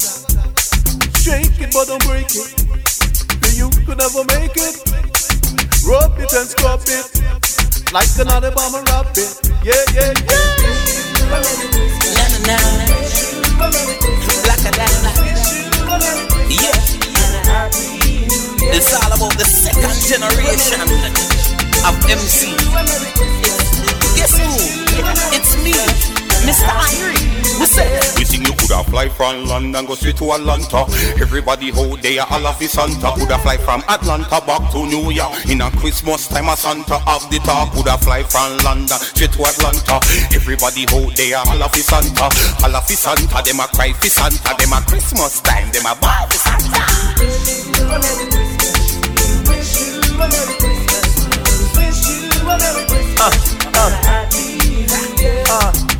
[1.23, 2.51] Shake it, but don't break it.
[3.55, 4.75] You could never make it.
[5.87, 7.07] Rub it and scrub it,
[7.91, 9.51] like another bomber rub it.
[9.63, 11.41] Yeah, yeah, yeah.
[12.15, 12.57] Na na na,
[14.43, 14.77] black and
[16.47, 16.77] Yeah,
[18.71, 20.79] it's all about the second generation
[21.83, 22.55] of MC.
[24.15, 24.51] Guess who?
[25.35, 26.20] It's me,
[26.51, 26.67] Mr.
[26.67, 27.31] Irie.
[27.59, 27.87] We say.
[28.17, 30.83] We think you coulda fly from London, go straight to Atlanta.
[31.15, 33.15] Everybody out there, all of his Santa.
[33.15, 35.31] Coulda fly from Atlanta back to New York.
[35.47, 37.71] In a Christmas time, a Santa of the talk.
[37.71, 39.95] Coulda fly from London straight to Atlanta.
[40.35, 42.27] Everybody out there, all of his Santa.
[42.67, 44.51] All of his Santa, them a cry for Santa.
[44.59, 46.83] Them a Christmas time, them a ball for Santa.
[53.23, 53.29] Uh,
[53.73, 54.27] uh,
[55.49, 55.90] uh,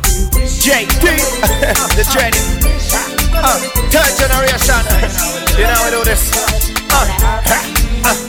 [0.62, 0.86] JD,
[1.98, 2.38] the dreaded,
[3.34, 3.58] uh,
[3.90, 4.78] third generation.
[5.58, 6.30] You know we do this.
[6.86, 7.02] Uh,
[7.50, 8.22] uh.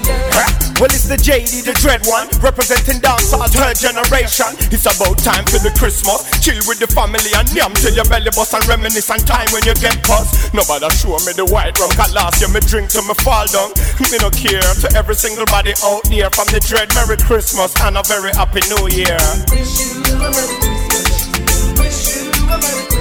[0.82, 4.50] Well, it's the JD, the dread one, representing dancehall third generation.
[4.74, 6.26] It's about time for the Christmas.
[6.42, 9.62] Chill with the family and yam till your belly bust and reminisce on time when
[9.70, 10.58] you get cussed.
[10.58, 13.78] Nobody show me the white rum, cause last year me drink till me fall down.
[14.10, 16.90] Me no care to every single body out there from the dread.
[16.98, 19.22] Merry Christmas and a very happy New Year.
[22.66, 22.94] Old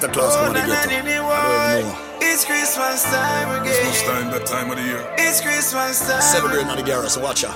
[0.00, 0.96] Santa Claus going to get to?
[0.96, 1.98] I don't know.
[2.24, 3.68] It's Christmas time again.
[3.68, 5.04] Christmas time, that time of the year.
[5.20, 6.24] It's Christmas time.
[6.48, 7.52] Grade, not the garage, so watch out.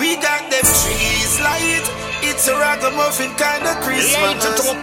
[0.00, 1.84] We got them trees light.
[2.24, 4.16] It's a ragamuffin kind of Christmas.
[4.16, 4.80] Light it up.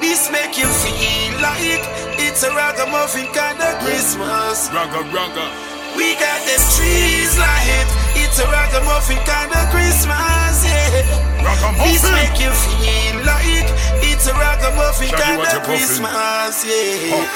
[0.00, 1.84] This make you feel like
[2.24, 4.72] it's a ragamuffin kind of Christmas.
[4.72, 5.44] Raga, raga.
[5.92, 7.84] We got them trees light.
[8.16, 11.44] It's a ragamuffin kind of Christmas, yeah.
[11.44, 11.84] Ragamuffin.
[11.84, 13.68] This make you feel like
[14.06, 15.62] it's a ragamuffin Shaggy, kind what of?
[15.66, 17.18] Christmas, yeah.
[17.18, 17.26] Oh.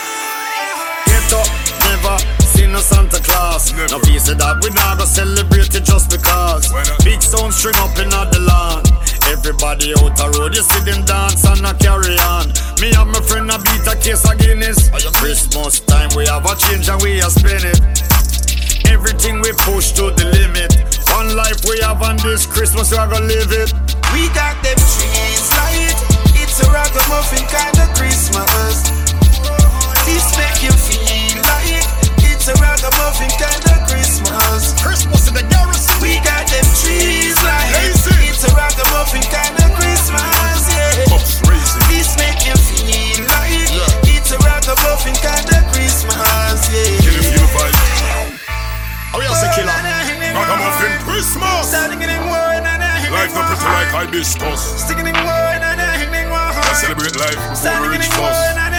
[1.10, 1.48] Get up,
[1.90, 3.72] never seen no Santa Claus.
[3.72, 3.88] Never.
[3.88, 6.70] No piece of that, we not go celebrate it just because.
[7.04, 8.82] Big sound string up in the lawn.
[9.30, 12.50] Everybody out the road, you see them dance and a carry on.
[12.82, 14.90] Me and my friend a beat a case of Guinness.
[15.18, 17.78] Christmas time, we have a change and we a spin it.
[18.90, 20.70] Everything we push to the limit.
[21.14, 23.70] One life we have on this Christmas, we are gonna live it.
[24.12, 25.94] We got them trees light.
[26.36, 28.90] It's a ragamuffin kind of Christmas.
[30.06, 31.86] This make you feel like
[32.26, 34.74] it's a ragamuffin kind of Christmas.
[34.82, 35.94] Christmas in the garrison.
[36.02, 37.94] We got them trees light.
[38.26, 41.06] It's a ragamuffin kind of Christmas, yeah.
[41.92, 43.68] This make you feel like
[44.08, 46.98] it's a ragamuffin kind of Christmas, yeah.
[47.04, 48.40] Kill if you vibe.
[49.12, 49.70] Oh, we say killer.
[49.70, 51.70] Ragamuffin Christmas.
[53.30, 54.82] Life not pretty like hibiscus.
[56.66, 58.69] Just celebrate life before we reach first.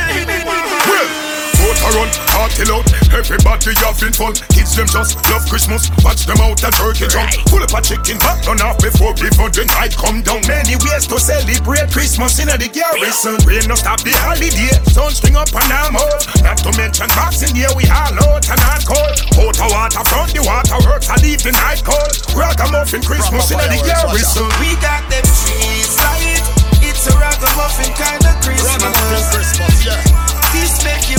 [1.92, 4.34] Well, boat a run, party loud, everybody having fun.
[4.56, 7.32] Kids them just love Christmas, watch them out a turkey jump.
[7.52, 10.40] Pull up a chicken back on off before before the night come down.
[10.48, 13.36] Many ways to celebrate Christmas in the garrison.
[13.44, 16.24] Rain no stop the holiday, sun string up and I'm out.
[16.44, 19.16] Not to mention boxing year we all out and not cold.
[19.36, 22.12] Out of water front the water works, I leave the night cold.
[22.32, 24.48] Ragamuffin Christmas in the garrison.
[24.64, 26.40] We got them trees light.
[26.80, 28.80] It's a ragamuffin kind of Christmas.
[29.28, 30.32] Christmas yeah.
[30.52, 31.16] This make you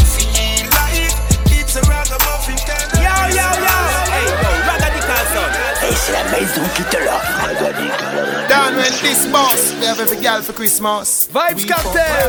[6.12, 7.31] la maison qui te l'offre.
[8.52, 9.72] Dan when this boss.
[9.80, 11.26] We have every girl for Christmas.
[11.32, 12.28] Vybz Kartel.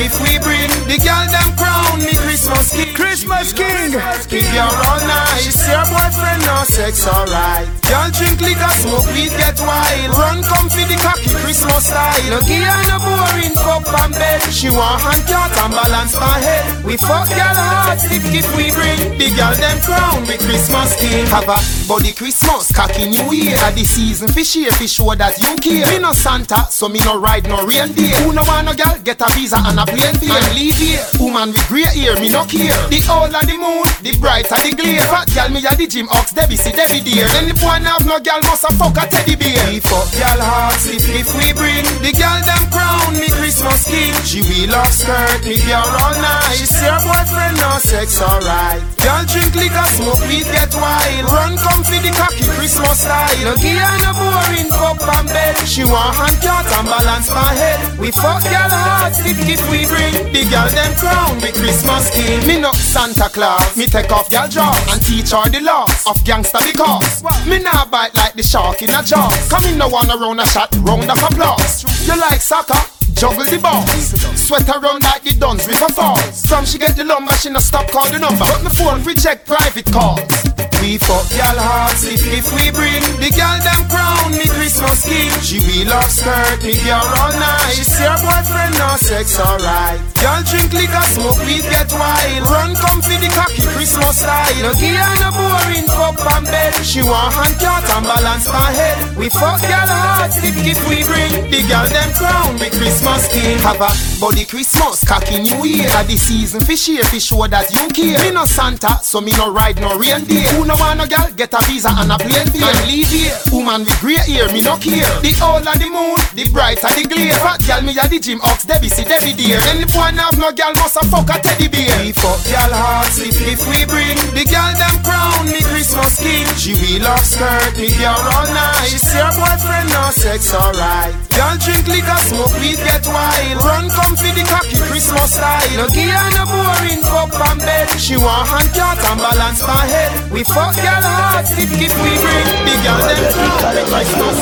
[0.00, 2.94] If we bring the girl them crown me Christmas King.
[2.96, 3.92] Christmas King.
[3.92, 7.68] If you're all nice, your boyfriend no sex alright.
[7.92, 10.16] Y'all drink liquor, smoke weed, get wild.
[10.16, 12.24] Run come for the cocky Christmas style.
[12.32, 14.40] No give her no boring cup and bed.
[14.48, 16.64] She want hand cat and balance my head.
[16.88, 21.28] We fuck girl hard, stiff if we bring the girl them crown me Christmas King.
[21.28, 23.60] Have a body Christmas, cocky New Year.
[23.76, 25.86] The season for share, for show that you care.
[25.90, 28.14] Me no Santa, so me no ride no reindeer.
[28.22, 30.36] Who no want no girl, get a visa and a plane fare.
[30.36, 31.02] And leave here.
[31.18, 32.74] Woman with grey hair, me no care.
[32.90, 35.04] The older the moon, the brighter the glare.
[35.08, 37.26] Fat girl, me a the gym ox, Debbie see Debbie dear.
[37.38, 39.60] Any boy have no girl must a fuck a teddy bear.
[39.70, 44.14] We fuck girl hearts if, if we bring the girl them crown me Christmas king.
[44.26, 46.58] She will love skirt, me girl all night.
[46.58, 48.82] She see her boyfriend no sex alright.
[49.00, 51.24] Girl drink liquor, smoke weed, get wild.
[51.30, 53.38] Run come for the cocky Christmas style.
[53.44, 55.56] No her no boring fuck and bed.
[55.66, 57.98] She want hand cat and balance my head.
[57.98, 62.46] We fuck girl hearts if, if we bring the girl them crown with Christmas king.
[62.46, 66.22] Me no Santa Claus, me take off girl jaws and teach her the laws of
[66.24, 69.30] gangster because me nah bite like the shark in a jar.
[69.48, 71.84] Come in no one around a shot, round of applause.
[72.06, 72.80] You like soccer?
[73.14, 76.44] Juggle the balls, sweat around like the duns with her falls.
[76.46, 78.44] From she get the lumber, she no stop call the number.
[78.44, 80.73] But my phone reject private calls.
[80.84, 85.32] We fuck y'all hearts if, if we bring the girl them crown me Christmas king.
[85.40, 87.72] She will love skirt me girl all night.
[87.72, 89.96] She see her boyfriend no sex alright.
[90.20, 92.44] Y'all drink liquor, smoke weed, get wild.
[92.52, 94.60] Run come for the cocky Christmas style.
[94.60, 96.76] No give her no boring cup and bed.
[96.84, 99.16] She want hand cat and balance my head.
[99.16, 103.56] We fuck y'all hearts if, if we bring the girl them crown me Christmas king.
[103.64, 103.88] Have a
[104.20, 105.88] body Christmas, cocky New Year.
[106.04, 108.20] The season for share, for show that you care.
[108.20, 110.44] Me no Santa, so me no ride no reindeer.
[110.60, 112.64] Who no want no girl, get a visa and a plane fare.
[112.64, 115.06] And leave here, woman with grey hair, me no care.
[115.20, 117.36] The old and the moon, the bright and the glare.
[117.42, 119.60] Fat girl, me a the gym ox, Debbie see Debbie dear.
[119.68, 121.92] Any boy have no girl, must a fuck a teddy bear.
[122.00, 126.46] We fuck girl hearts if, if we bring the girl them crown me Christmas king.
[126.56, 129.12] She will love skirt me girl all nice.
[129.12, 131.12] Her boyfriend no sex alright.
[131.34, 133.58] Girl drink liquor, smoke weed, get wild.
[133.60, 135.76] Run come for the cocky Christmas style.
[135.76, 137.90] No her no boring cup and bed.
[138.00, 140.32] She want hand cat and balance my head.
[140.32, 144.36] We fuck girl hearts if, if we bring the girl them crown me Christmas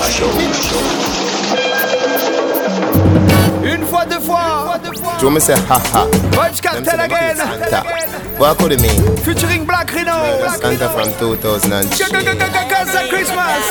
[3.65, 4.79] Une fois, deux fois.
[5.19, 6.07] Tu me say haha.
[6.33, 7.37] Vybz Kartel again.
[7.37, 7.83] Santa.
[8.39, 9.17] What could it mean?
[9.19, 10.49] Featuring Blak Ryno.
[10.59, 12.13] Santa from 2002.
[12.69, 13.63] Gaza Christmas.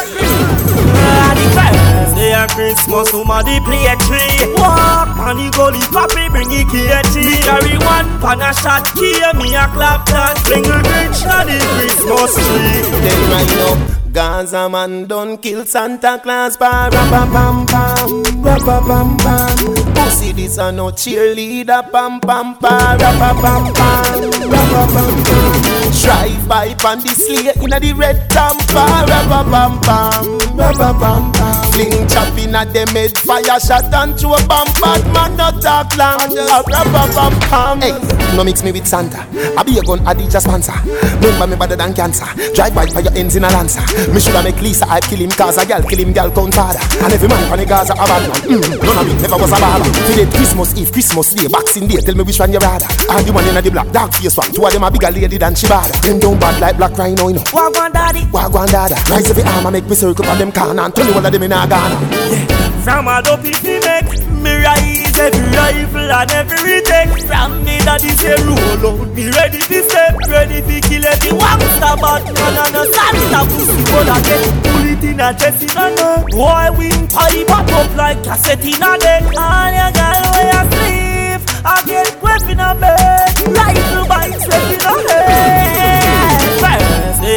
[2.21, 4.53] Day of Christmas, somebody play a tree.
[4.53, 7.01] Walk on the gully, papi bring it here.
[7.17, 10.37] Me carry one pan a shot, here me a clap that.
[10.45, 12.85] Bring a rich on the Christmas tree.
[13.01, 13.97] Then right now.
[14.13, 18.09] Gaza man done kill Santa Claus pa rapa pam pam
[18.43, 19.57] rapa pam pam
[19.95, 24.19] Pussy this a no cheerleader pam pam pa rapa pam pam
[24.51, 30.25] rapa pam pam Drive by pan the sleigh inna the red tampa rapa pam pam
[30.59, 34.69] rapa pam pam Fling chop inna them head fire shot and throw a bomb.
[34.77, 36.29] Bad man not talk long.
[36.29, 39.25] Rapa pam pam Hey, no mix me with Santa.
[39.57, 40.77] I be a gun Adija sponsor
[41.25, 42.29] Remember me better than cancer.
[42.53, 43.81] Drive by fire ends in a lancer.
[44.13, 46.77] Me shoulda make Lisa I kill him cause a gal kill him gal count father
[47.01, 48.61] And every man from the Gaza a bad man.
[48.61, 49.89] Mm, None of it never was a baller.
[50.05, 52.85] Today Christmas Eve, Christmas Day, Boxing Day Tell me which one you rather.
[53.09, 54.53] And the one in the black dark face one.
[54.53, 57.41] Two of them a bigger lady than Shibada Them don't bad like Blak Ryno you
[57.41, 57.45] know.
[57.49, 58.21] Wagwan daddy.
[58.29, 59.01] Wagwan dada.
[59.09, 61.31] Rise every arm and make me circle on them corner And tell you all of
[61.33, 61.97] them in a Ghana.
[62.27, 62.83] Yeah.
[62.83, 64.11] From a dopey fi make
[64.43, 69.59] me rise every rifle and every take From me daddy a roll out Me ready
[69.59, 74.19] to step, ready to kill every wangster Bad man and a Santa pussy But I
[74.27, 78.83] get bullet in a chest in a neck Boy wing pipe up like cassette in
[78.83, 79.23] a deck.
[79.39, 83.31] All your girl where you sleep I get quick in a bed.
[83.47, 85.80] Rifle bites in a head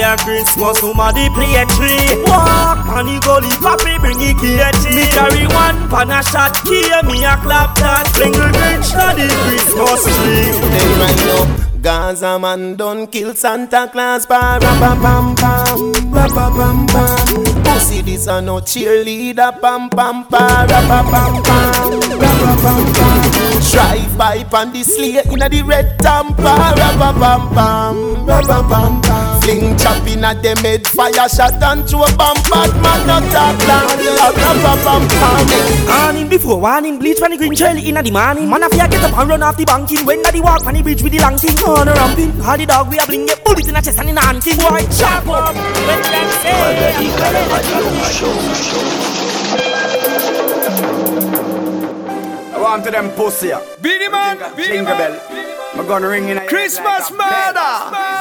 [0.05, 2.23] Of Christmas somebody play a tree.
[2.29, 7.03] Walk on the gully papi bring it here Me carry one pan a shot Hear
[7.09, 12.39] me a clap that Bring the rich to the Christmas tree Then right now Gaza
[12.39, 17.29] man done kill Santa Claus pa rapa pam pam rapa pam pam
[17.61, 23.21] Pussy this a no cheerleader pam pam pa rapa pam pam rapa pam pam
[23.69, 29.43] Drive by pan the sleigh inna the red tampa rapa pam pam rapa pam pam
[29.43, 34.01] Fling chop inna them head fire shot and throw bomb bad man not talk long
[34.41, 35.45] rapa pam pam
[35.93, 39.05] Morning before warning bleach when the green trail inna the morning Man a fear get
[39.05, 41.37] up and run off the banking When the walk on the bridge with the long
[41.37, 42.41] thing on a ramping.
[42.41, 44.43] All the dog we a bling get bullet in a chest and in a hand
[44.43, 44.57] king.
[44.57, 45.55] Boy, chop up.
[45.55, 46.55] When them say.
[52.75, 53.53] on to them pussy.
[53.81, 55.15] Beenie Man, Jingle bell.
[55.75, 57.73] I'm gonna ring in a Christmas murder.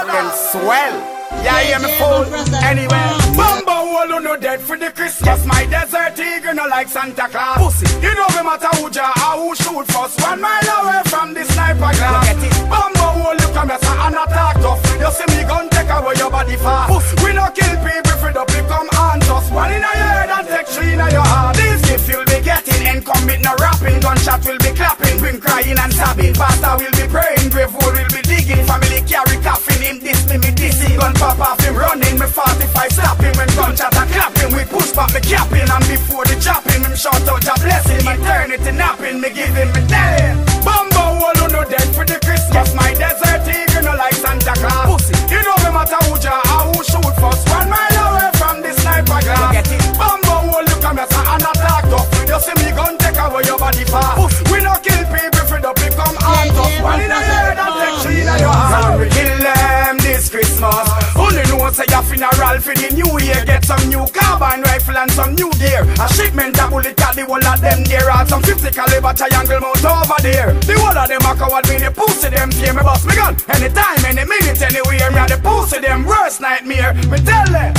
[0.06, 0.96] Then swell.
[1.42, 2.26] Yeah, hear me fool.
[2.62, 3.06] Anyway,
[3.36, 5.46] Bumbo all no dead for the Christmas.
[5.46, 7.58] My desert eagle no like Santa Claus.
[7.58, 10.22] Pussy, you know no matter who ja or who shoot first.
[10.22, 12.28] One mile away from the sniper glass.
[12.28, 12.93] Get
[13.24, 14.80] all you come here and attack tough.
[15.00, 16.92] You see me gun take away your body fast.
[17.24, 19.48] We no kill people for the become us.
[19.52, 21.56] One in a your head and take three in your heart.
[21.56, 24.00] These gifts you'll be getting and commit no rapping.
[24.00, 26.34] Gunshot will be clapping, bring crying and stabbing.
[26.34, 28.64] Pastor will be praying, grave will be digging.
[28.68, 32.92] Family carry coffin, him this me, me this Gun pop off him running, me 45
[32.92, 36.96] stopping When gunshot a clapping, we push back me capping And before the chopping, him
[36.96, 40.93] shout out a blessing Eternity napping, me give him me telling Bumbo
[41.24, 42.74] all who no dead for the Christmas.
[42.76, 46.76] My desert eagle no like Santa Claus Pussy, you know me matter who ja or
[46.76, 47.48] who shoot first.
[47.50, 49.82] One mile away from the sniper glass get it?
[49.96, 53.58] Bumbo all you come here and attack tough You see me gun take away your
[53.58, 54.52] body fast.
[54.52, 57.98] We no kill people for the become armed tough One in a head and take
[58.04, 60.88] three in your heart We kill them this Christmas?
[61.16, 63.42] Only know say a funeral for the new year.
[63.46, 65.82] Get some new carbine rifle and some new gear.
[66.00, 68.10] A shipment of bullet at the whole of them there.
[68.10, 69.60] Add some 50 caliber triangle
[70.04, 70.52] over there.
[70.68, 73.36] The whole of them a coward me the pussy them fear Me bust me gun.
[73.56, 76.06] Anytime, any minute, anywhere Me a the pussy them.
[76.06, 76.94] Worst nightmare.
[77.10, 77.73] Me tell them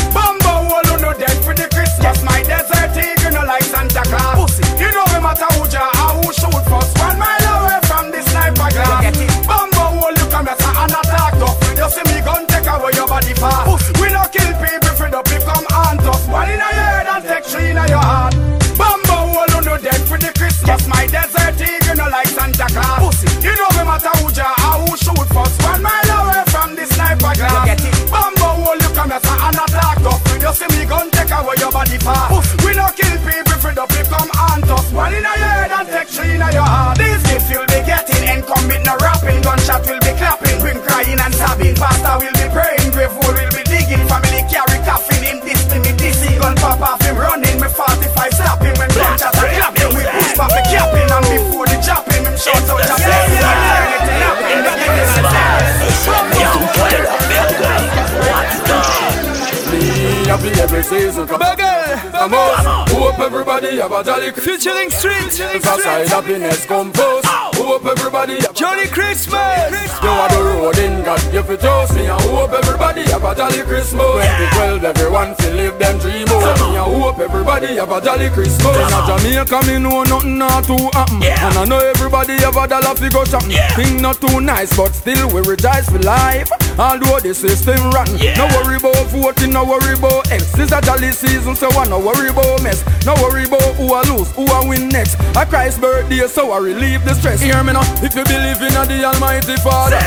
[60.75, 64.65] Every season Hope everybody have a jolly Christmas.
[64.65, 69.71] Featuring Street Inside happiness come first Hope everybody have Jolly Christmas.
[70.03, 73.37] You are the road in God give it us Me I hope everybody have a
[73.37, 74.03] jolly Christmas.
[74.03, 76.59] 2012 everyone feel live them dream out.
[76.59, 78.75] Me I hope everybody have a jolly Christmas.
[78.75, 81.23] In Jamaica me know nothing not to happen.
[81.23, 84.93] And I know everybody have a dollar fi go shopping Thing not too nice but
[84.93, 89.95] still we rejoice for life Although the system rotten No worry about voting, no worry
[89.95, 90.51] about X.
[90.53, 92.83] This a jolly season so I no worry about mess.
[93.07, 95.15] No worry about who I lose, who I win next.
[95.37, 97.41] A Christ's birthday so I relieve the stress.
[97.41, 100.03] Hear me now, if you believe in a the almighty father.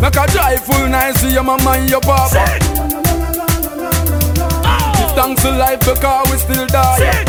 [0.00, 2.46] Make a joyful night, see your mama and your papa.
[2.60, 2.78] Give
[4.62, 5.12] oh.
[5.16, 7.24] thanks to life because we still die.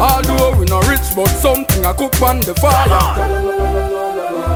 [0.00, 3.85] Although we not rich but something I cook on the fire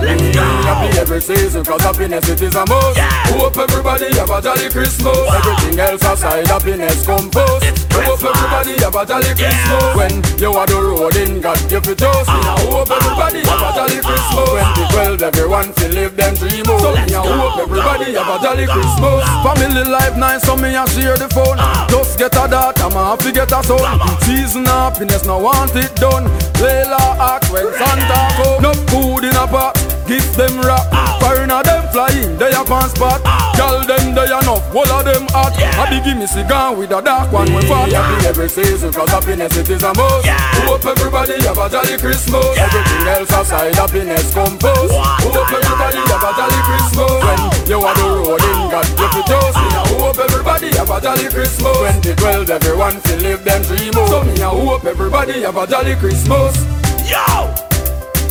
[0.01, 0.41] Let's go.
[0.41, 2.99] Happy every season cause happiness it is a must.
[3.37, 5.19] Hope everybody have a jolly Christmas.
[5.29, 7.69] Everything else aside happiness come first.
[7.93, 9.97] Hope everybody have a jolly Christmas.
[9.97, 13.71] When you are the road in God give it us I hope everybody have a
[13.77, 15.21] jolly Christmas.
[15.21, 18.67] 2012 everyone feel live them dream out So me I hope everybody have a jolly
[18.67, 19.21] Christmas.
[19.45, 21.61] Family life nice so me I share the phone
[21.93, 24.01] Just get a daughter ma to get a son.
[24.25, 26.25] Season happiness no want it done.
[26.57, 28.63] Layla act when Santa come.
[28.63, 30.91] No food in a pot Give them rap,
[31.23, 33.23] foreigner them flying, they a pan spot.
[33.55, 35.55] Girl them they enough, all of them hot.
[35.55, 37.95] I be give me cigar with a dark one when fat.
[37.95, 40.27] Happy every season, cause happiness it is a must.
[40.67, 42.43] Hope everybody have a jolly Christmas.
[42.59, 44.91] Everything else aside, happiness first.
[44.99, 47.15] Hope everybody have a jolly Christmas.
[47.23, 51.31] When you are the road in God, give it I hope everybody have a jolly
[51.31, 51.79] Christmas.
[52.03, 53.95] 2012, everyone feel live them dream.
[53.95, 56.59] So me I hope everybody have a jolly Christmas.
[57.07, 57.70] Yo!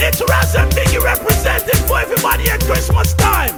[0.01, 3.53] It's Raz and Biggie representing for everybody at Christmas time.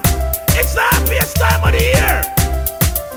[0.57, 2.25] It's the happiest time of the year.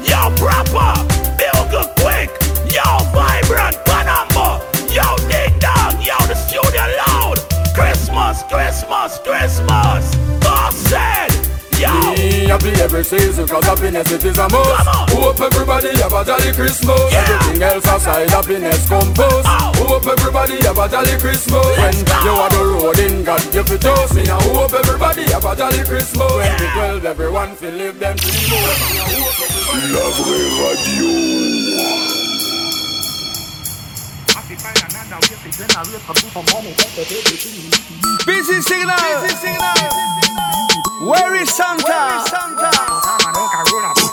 [0.05, 0.93] Yo, proper,
[1.41, 2.29] feel good quick.
[2.69, 2.85] Yo,
[3.17, 4.61] vibrant, Panama.
[4.93, 5.97] Yo, ding dong.
[6.05, 7.41] Yo, the studio loud.
[7.73, 10.15] Christmas, Christmas, Christmas.
[10.45, 11.33] Boss said.
[11.81, 11.91] Yo.
[12.13, 16.53] Me happy every season cause happiness it is a must Hope everybody have a jolly
[16.53, 19.64] Christmas Everything else aside happiness come first ah.
[19.83, 23.85] Hope everybody have a jolly Christmas When you are the road in God give it
[23.85, 29.55] us Me I hope everybody have a jolly Christmas 2012 everyone feel live them dream
[29.75, 31.11] La vraie radio.
[34.35, 34.57] Happy
[38.27, 38.97] Busy signal.
[39.21, 39.75] Busy signal.
[41.09, 41.85] Where is Santa?
[41.85, 44.04] Where is Santa?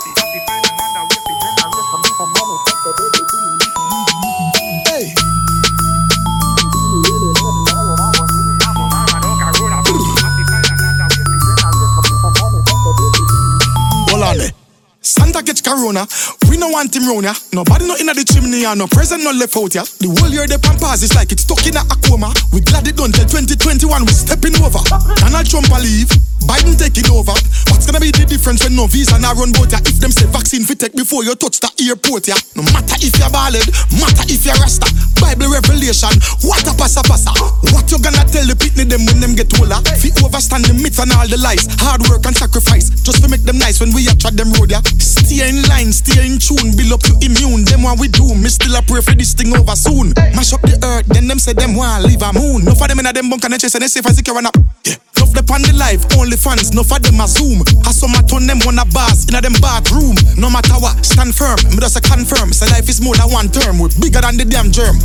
[15.32, 16.06] Santa catch corona,
[16.50, 17.32] we no want him round ya.
[17.52, 19.82] Nobody no inna the chimney and no present no left out ya.
[19.96, 22.34] The whole year the pampas is like it's stuck in a coma.
[22.52, 24.84] We glad it done till 2021 we stepping over.
[25.24, 26.12] Donald Trump a leave,
[26.44, 27.34] Biden taking over.
[27.70, 29.78] What's gonna be the difference when no visa now run boat ya?
[29.86, 32.36] If them say vaccine fi take before you touch the airport ya.
[32.54, 34.86] No matter if you're ballad, matter if you're rasta.
[35.22, 36.10] Bible revelation,
[36.42, 37.30] what a passa passa.
[37.70, 39.78] What you gonna tell the pitney them when them get older?
[39.98, 41.66] Fi overstand the myths and all the lies.
[41.78, 44.70] Hard work and sacrifice, just to make them nice when we a trod them road
[44.70, 44.82] ya.
[44.98, 47.64] Stay in line, stay in tune, build up your immune.
[47.64, 50.10] Them what we do, me still a pray for this thing over soon.
[50.34, 52.64] Mash up the earth, then them say them want leave a moon.
[52.64, 54.50] No for them in a them bunk and chase and they safe and secure and
[54.50, 54.56] up.
[54.84, 55.11] Yeah.
[55.22, 57.62] Love the on the live, only fans, no for them a zoom.
[57.86, 60.18] I saw my turn them wanna boss in a them bathroom.
[60.34, 62.52] No matter what, stand firm, me just a confirm.
[62.52, 64.98] Say life is more than one term, we bigger than the damn germ.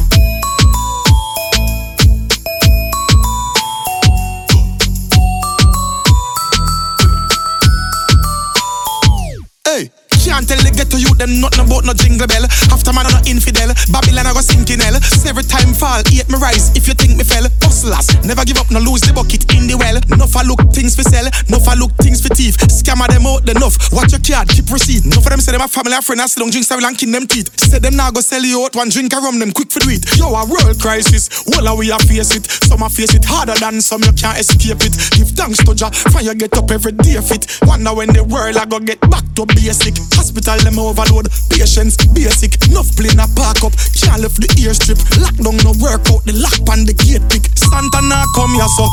[10.28, 12.44] Can't tell the get to you them nothing about no jingle bell.
[12.68, 15.00] After man on no infidel, Babylon I go sinking hell.
[15.00, 16.76] So every time fall, eat me rise.
[16.76, 19.80] If you think me fell, hustlers never give up, no lose the bucket in the
[19.80, 19.96] well.
[20.20, 22.60] No for look things for sell, no for look things for thief.
[22.68, 23.80] Scammer them out enough.
[23.96, 25.08] Watch your card, keep receipt.
[25.08, 27.24] No for them say them a family, a friend, a long drink, so kin them
[27.24, 27.48] teeth.
[27.56, 30.04] Say them now go sell you out one drink, I rum them quick for it.
[30.20, 32.52] Yo, a world crisis, well we a face it.
[32.68, 34.92] Some a face it harder than some, you can't escape it.
[35.16, 37.48] Give thanks to Jah, fire get up every day fit.
[37.64, 39.96] Wonder when the world I go get back to basic.
[40.18, 42.58] Hospital them overload, patience basic.
[42.68, 44.98] Enough plane a park up, can't lift the ear strip.
[45.22, 47.46] Lockdown no work out, the lock pan the gate pick.
[47.54, 48.90] Santa now come here so.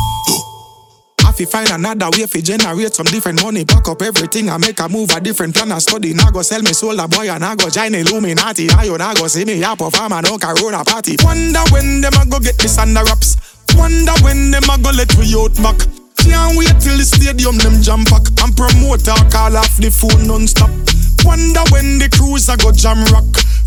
[1.24, 3.64] I fi find another way fi generate some different money.
[3.64, 6.12] Pack up everything and make a move a different plan and study.
[6.12, 8.68] Now go sell me soul a boy and I go join Illuminati.
[8.70, 11.16] I you now go see me a perform no corona party.
[11.24, 13.36] Wonder when them a go get this under wraps.
[13.74, 15.80] Wonder when them a go let we out back.
[16.20, 20.83] Can't wait till the stadium them jam pack and promoter call off the phone non-stop.
[21.24, 23.24] Wonder when the a go jam rock.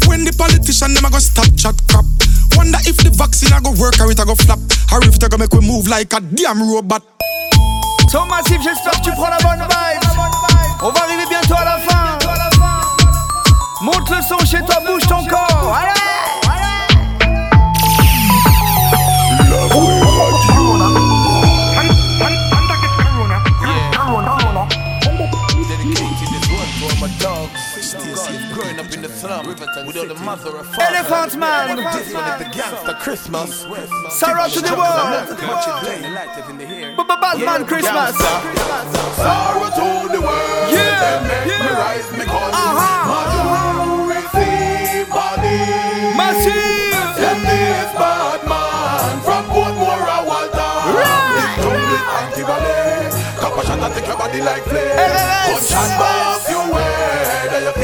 [0.07, 2.05] When the politician them a go stop chat crap.
[2.55, 4.59] Wonder if the vaccine a go work or it a go flap.
[4.93, 7.03] Or if a go make we move like a damn robot.
[8.09, 10.09] Son massif, j'espère que tu prends la bonne vibe.
[10.81, 12.17] On va arriver bientôt à la fin.
[13.81, 15.16] Monte le son chez toi, bouge ton
[29.59, 30.83] without the mother or father.
[30.83, 31.77] Elephant Man.
[31.77, 33.65] This one is the gangster Christmas.
[34.09, 35.37] Sarah to the world.
[37.07, 38.15] Batman Christmas.
[39.17, 40.71] Sorrow to the world.
[40.71, 41.01] Yeah.
[41.01, 42.51] Them make me rise me gun.
[42.53, 43.03] Uh-huh.
[43.09, 43.41] Madu
[44.13, 45.59] receive body.
[46.15, 47.17] Massive.
[47.17, 50.73] Them this bad man from Portmore a Walter.
[51.35, 53.11] This jungle anti-ballet.
[53.41, 54.95] Copper shot and take your body like flame.
[55.51, 56.36] Gunshot off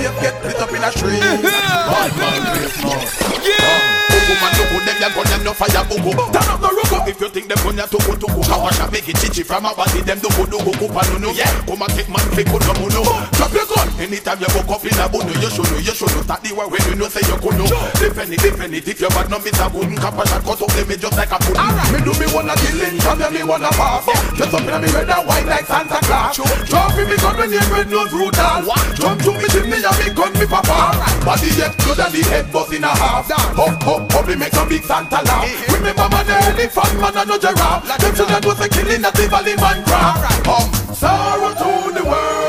[0.01, 0.21] your way.
[0.21, 1.19] Then your get split up in a tree.
[1.21, 1.91] Uh-huh.
[1.91, 3.09] Bad man Christmas.
[3.45, 4.03] Yeah.
[4.23, 5.83] Woman, look them, them gun them no fire.
[5.83, 8.41] Turn up the if you think them gun ya tuku tuku.
[8.47, 11.17] Kawash a make it chichi from a body them do go do go kupa no
[11.17, 11.31] no.
[11.31, 13.03] Yeah, come and take man fake no no no.
[13.35, 15.31] Drop your gun anytime you woke up in a bunu.
[15.39, 16.23] You should know, you should know.
[16.27, 17.67] Start the war when you know say you could know.
[17.95, 18.87] Defend it, defend it.
[18.87, 21.39] If you bad no miss a wooden kappa shot cut up me just like a
[21.39, 21.91] pudding.
[21.95, 24.03] Me do me wanna killing, come here me wanna pass.
[24.35, 26.35] Dress up in me red and white like Santa Claus.
[26.67, 28.67] Drop in me gun when you red nose brutal.
[28.99, 30.99] Jump to me chimney and me gun me papa.
[31.23, 33.31] Body get good and the head bust in a half.
[33.55, 35.47] Hop hop hop, we make some big Santa laugh.
[35.71, 37.87] Remember man, the elephant man and no giraffe.
[37.87, 40.47] Them children was a killing at the valley man craft.
[40.47, 42.42] Um, sorrow to the world,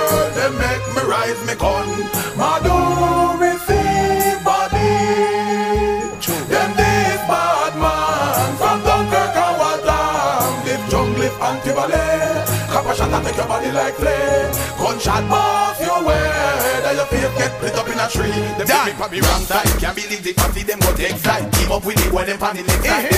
[0.44, 1.88] they make me rise me gun.
[2.36, 2.76] Madu
[3.40, 4.92] receive body.
[6.52, 10.52] Them this bad man from Dunkirk and Waltham.
[10.66, 12.44] Live jungle, live anti-ballet.
[12.68, 14.52] Copper shot and take your body like flame.
[14.78, 16.28] Gunshot off your way.
[16.84, 18.40] Then your face get split up in a tree.
[18.58, 19.66] Them for me wrong side.
[19.80, 21.50] Can't believe the party them go take side.
[21.54, 23.14] Keep up with it when them pan the next side.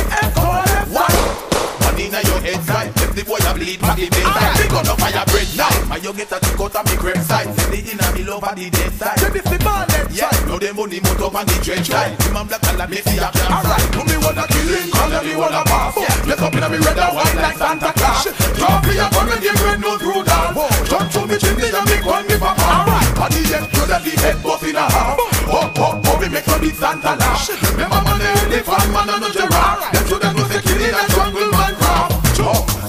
[0.94, 1.55] What?
[1.84, 2.90] Money in your head side.
[2.96, 4.56] If the boy a bleed back the bed side.
[4.56, 5.74] Pick up fire bread now.
[5.88, 7.48] My you get a tick out of me grave side.
[7.52, 9.18] Send it in a me over the dead side.
[9.18, 12.14] Them if the ball left Yeah, now them money motor up on the trench side.
[12.22, 13.48] Him and black and me see a plan.
[13.52, 15.94] Alright, do me wanna killing, call me wanna pass.
[16.26, 18.24] Get up in a me red and white like Santa Claus.
[18.56, 20.56] Drop me a gun and give red nose Rudolph.
[20.88, 22.64] Jump to me chimney and me gun me papa.
[22.64, 25.18] Alright, and the good and the head bust in a half.
[25.46, 27.48] Up, up, up, we make some big Santa laugh.
[27.72, 29.92] Remember man, the elephant man and no giraffe.
[29.92, 30.06] Them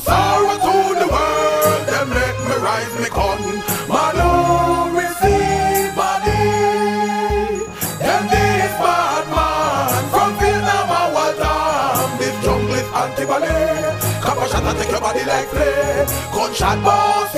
[0.01, 3.57] Sorrow to the world, they make me rise, me cotton.
[3.87, 7.65] My Lord, receive body.
[8.03, 12.17] Them this bad man from Vietnam, our time.
[12.19, 14.21] This jungle is anti-ballet.
[14.21, 16.05] Copper shot take your body like clay.
[16.33, 17.36] Gunshot boss.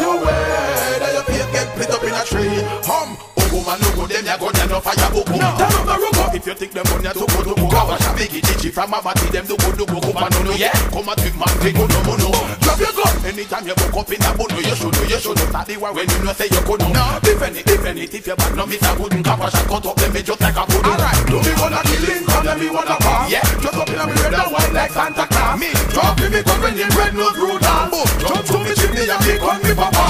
[4.80, 5.58] No fire buku no.
[5.58, 7.68] Turn up the rugo If you think them gun ya to go to go.
[7.70, 11.10] Cover sha biggie from a body them do go go Kupa no no yeah Come
[11.10, 14.22] a big man take go no no Drop your gun Anytime you woke up in
[14.22, 15.50] a bono You should know you should know.
[15.50, 16.94] Start the war when you know say you could know.
[16.94, 19.86] No Defend it defend it If you bad no miss a wooden Cover shot cut
[19.90, 22.98] up them just like a kudu Alright Do me wanna killing Come let me wanna
[23.02, 23.42] pass Yeah.
[23.58, 25.58] Just up in a red and white like Santa Claus.
[25.58, 25.74] Me.
[25.90, 26.40] Drop me me
[26.78, 30.04] you red nose Rudolph Jump to me chimney and me call me papa.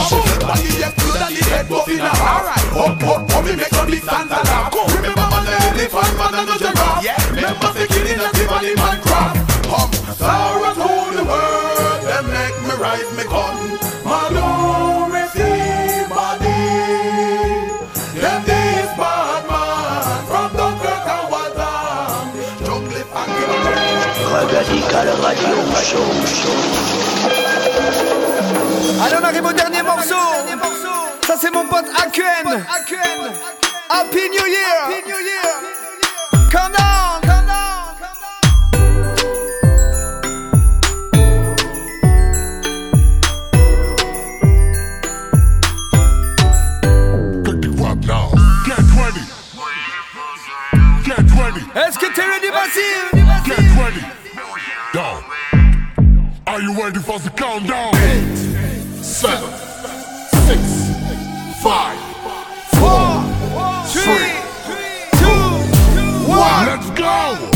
[0.44, 3.72] Body left good and the head buff in a Alright Up up for me make
[3.72, 4.68] some big stand alarm
[5.00, 7.08] Remember man the elephant man and the giraffe?
[7.08, 7.20] Yeah.
[7.32, 9.40] Remember the killing a Tiffany man craft.
[9.72, 11.59] Hum, sorrow to the world
[12.90, 13.58] make me rise me gun
[14.06, 16.62] Man who receive body
[18.20, 22.26] Them this bad man From Dunkirk and Waltham
[22.60, 23.32] Jungle and
[24.32, 26.10] Radical Radio Show.
[29.02, 30.16] Allez, on arrive au dernier morceau.
[31.26, 32.64] Ça, c'est mon pote Akuen.
[33.90, 34.90] Happy New Year.
[36.52, 36.80] Come on.
[36.80, 36.89] Rock
[51.80, 53.10] Est-ce que t'es ready, Basile?
[53.46, 54.04] Get ready.
[54.94, 55.24] Down.
[56.46, 57.96] Are you ready for the countdown?
[57.96, 58.36] Eight,
[59.02, 59.50] seven,
[60.46, 60.60] six,
[61.64, 61.98] five,
[62.76, 63.24] four,
[63.88, 64.36] three,
[65.20, 65.42] two,
[66.28, 66.66] one.
[66.66, 67.50] Let's go.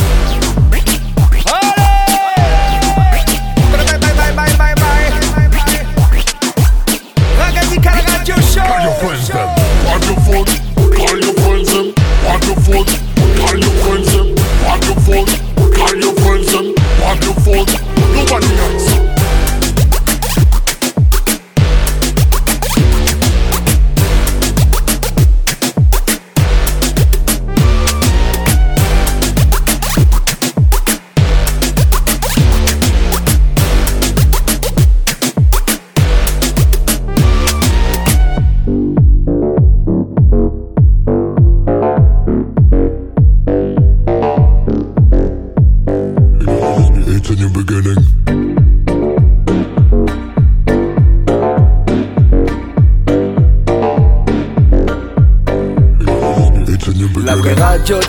[7.37, 8.61] Ragadical Radio Show.
[8.61, 9.49] Call your friends them.
[9.91, 10.95] On your phone.
[10.95, 12.12] Call your friends them.
[12.25, 12.85] On your phone.
[13.37, 14.35] Call your friends them.
[15.03, 15.27] Phone.
[15.75, 17.73] Call your friends.
[18.15, 18.82] Nobody else.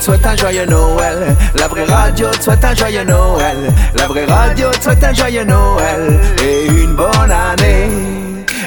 [0.04, 1.34] Souhaite un joyeux Noël.
[1.58, 3.72] La vraie radio te souhaite un joyeux Noël.
[3.96, 6.20] La vraie radio te souhaite un joyeux Noël.
[6.42, 7.88] Et une bonne année.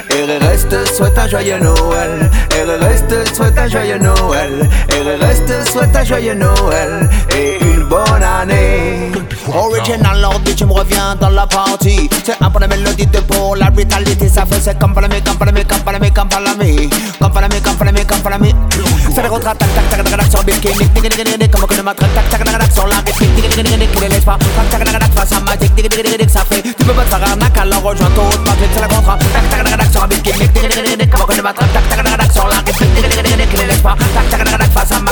[0.10, 2.28] RRS te souhaite un joyeux Noël.
[2.52, 4.68] RRS te souhaite un joyeux Noël.
[4.90, 7.08] RRS te souhaite un joyeux Noël.
[7.38, 9.12] Et une bonne année.
[9.54, 13.70] Original Lord bitch, me revient dans la partie C'est peu la mélodie de pour la
[13.70, 16.00] brutalité Ça fait c'est comme pour la mi, comme pour la mi, comme pour la
[16.00, 16.90] mi, comme pour la mi
[17.20, 18.38] Comme pour la mi, comme pour la mi, comme pour la
[19.28, 21.76] des contre tac tac tac tac tac sur Bikini nick nick nick nick Comme que
[21.76, 24.10] de ma tac tac tac tac sur la rythmique Nick nick nick nick Qui les
[24.10, 26.62] laisse pas Tac tac tac tac face à magic Nick nick nick nick Ça fait
[26.62, 29.50] Tu peux pas te faire arnaque alors rejoins ton autre marque C'est la contrat Tac
[29.50, 31.90] tac tac tac sur Bikini Nick nick nick nick Comme que de ma tac tac
[31.90, 34.92] tac tac sur la rythmique nick nick Qui laisse pas Tac tac tac tac face
[34.92, 35.08] à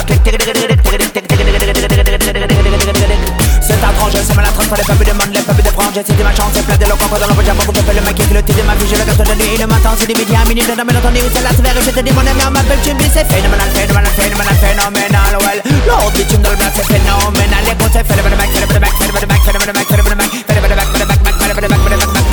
[4.26, 6.34] c'est ma la tranche, pas les papes de monde, les papes de franges C'était ma
[6.34, 8.42] chance, c'est plein d'éloquents quand dans pyjama Pour que je fais le mec qui le
[8.42, 10.44] titre de ma vie, je le gâteau de nuit Le matin, c'est des midi à
[10.48, 13.26] minuit, de la entendu, c'est la Je te dis mon ami, on m'appelle, dis c'est
[13.26, 17.74] phénoménal, phénoménal, phénoménal, phénoménal Well, l'autre bitch, tu me donnes le blanc, c'est phénoménal Les
[17.74, 22.26] bons, c'est phénoménal, mec, phénoménal, phénoménal, phénoménal, phénoménal, phénoménal, phénoménal, phénoméal, phénoménal,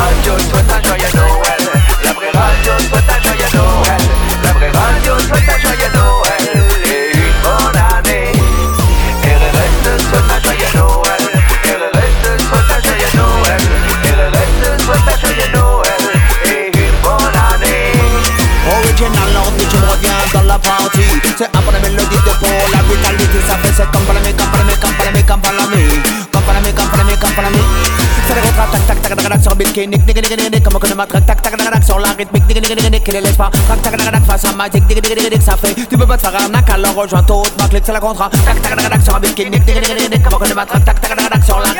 [0.00, 0.89] Radio souhaite un joyeux
[29.02, 29.56] tac tac tac sur
[30.96, 34.52] ma tac tac tac sur la Tac tac tac face à
[35.88, 36.16] Tu peux pas
[36.48, 36.70] marque
[37.84, 41.74] C'est la Tac tac tac sur ma tac tac tac sur la ma.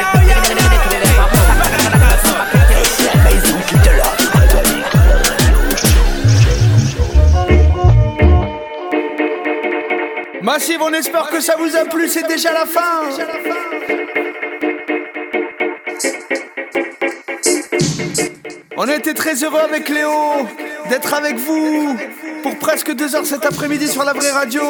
[10.43, 14.00] Massive, on espère que ça vous a plu, c'est déjà la fin.
[18.83, 20.49] On a été très heureux avec Léo
[20.89, 21.99] d'être avec vous
[22.43, 24.63] pour presque deux heures cet après-midi sur la vraie radio.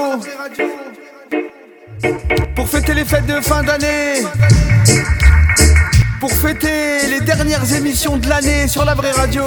[2.56, 4.24] Pour fêter les fêtes de fin d'année.
[6.18, 9.44] Pour fêter les dernières émissions de l'année sur la vraie radio.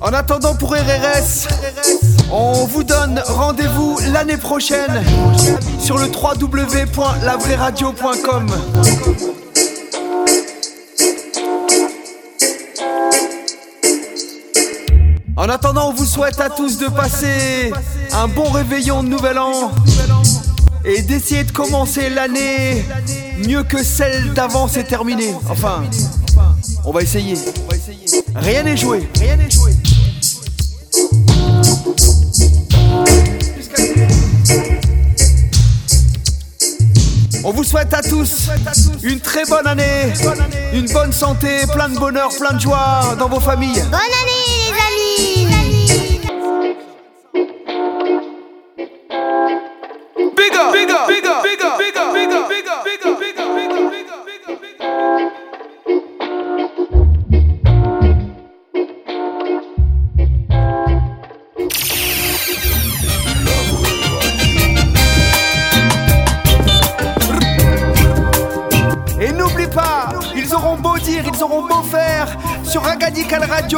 [0.00, 1.99] En attendant pour RRS.
[2.32, 5.02] On vous donne rendez-vous l'année prochaine
[5.80, 8.46] sur le www.lavrairadio.com.
[15.36, 17.72] En attendant, on vous souhaite à tous de passer
[18.12, 19.72] un bon réveillon de Nouvel An
[20.84, 22.84] et d'essayer de commencer l'année
[23.44, 25.34] mieux que celle d'avant c'est terminée.
[25.48, 25.82] Enfin,
[26.84, 27.34] on va essayer.
[28.36, 29.08] Rien n'est joué.
[37.44, 38.48] On vous souhaite à tous
[39.02, 40.12] une très bonne année,
[40.72, 43.82] une bonne santé, plein de bonheur, plein de joie dans vos familles.
[43.90, 44.29] Bonne année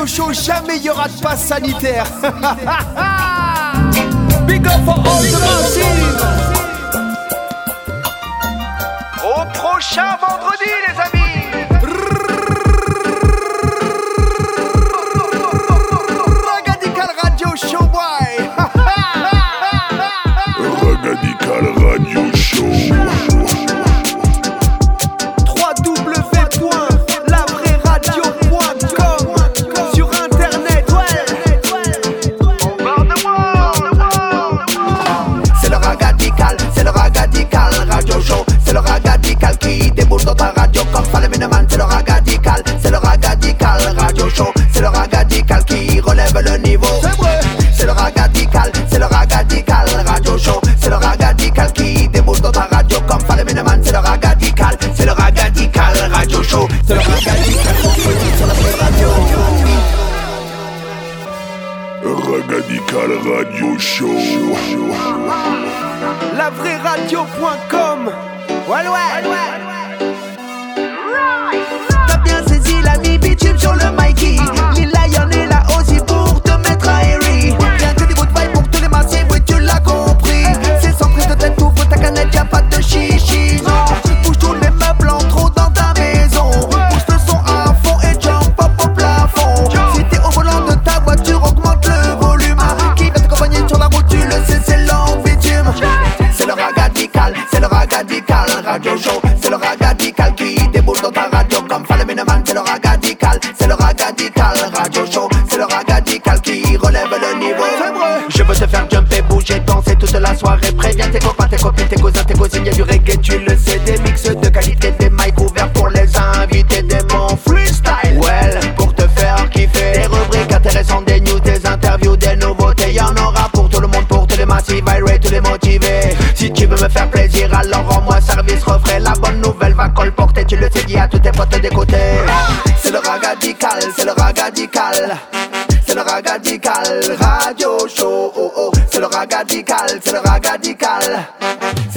[0.02, 2.06] au chaud, jamais il y aura de passe sanitaire.
[4.46, 6.26] Big up for all the massive.
[9.22, 11.11] Au prochain vendredi, les amis.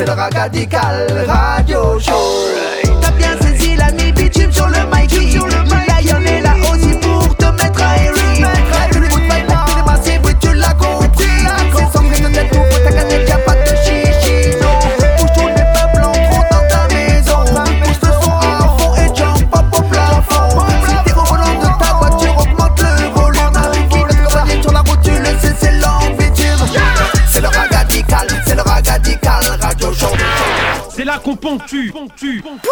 [0.05, 2.54] el Ragadical Radio Show.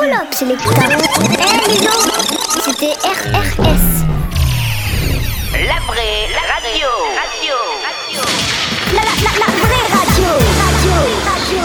[0.03, 0.97] colloque chez les putains.
[1.33, 2.01] Eh les gens,
[2.65, 4.03] c'était RRS.
[5.53, 6.89] La vraie la radio.
[7.19, 7.55] radio.
[8.93, 10.29] La, la, la, la vraie radio.
[10.59, 10.95] Radio.
[11.25, 11.63] Radio.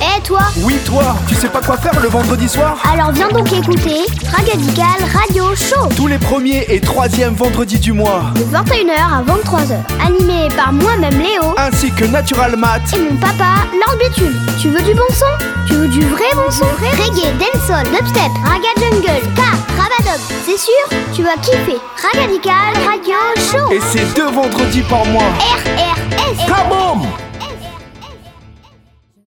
[0.00, 3.52] Eh toi Oui toi, tu sais pas quoi faire le vendredi soir Alors viens donc
[3.52, 9.22] écouter Radical Radio Show Tous les premiers et troisièmes vendredis du mois De 21h à
[9.22, 13.54] 23h Animé par moi-même Léo Ainsi que Natural Math Et mon papa,
[13.86, 15.57] l'orbitule Tu veux du bon son?
[15.86, 21.36] Du vrai bon son Reggae, dancehall, dubstep, raga jungle, car, rabadop C'est sûr, tu vas
[21.36, 21.78] kiffer.
[22.14, 22.52] Radical
[22.84, 23.72] Radio Show.
[23.72, 25.22] Et c'est deux vendredis par mois.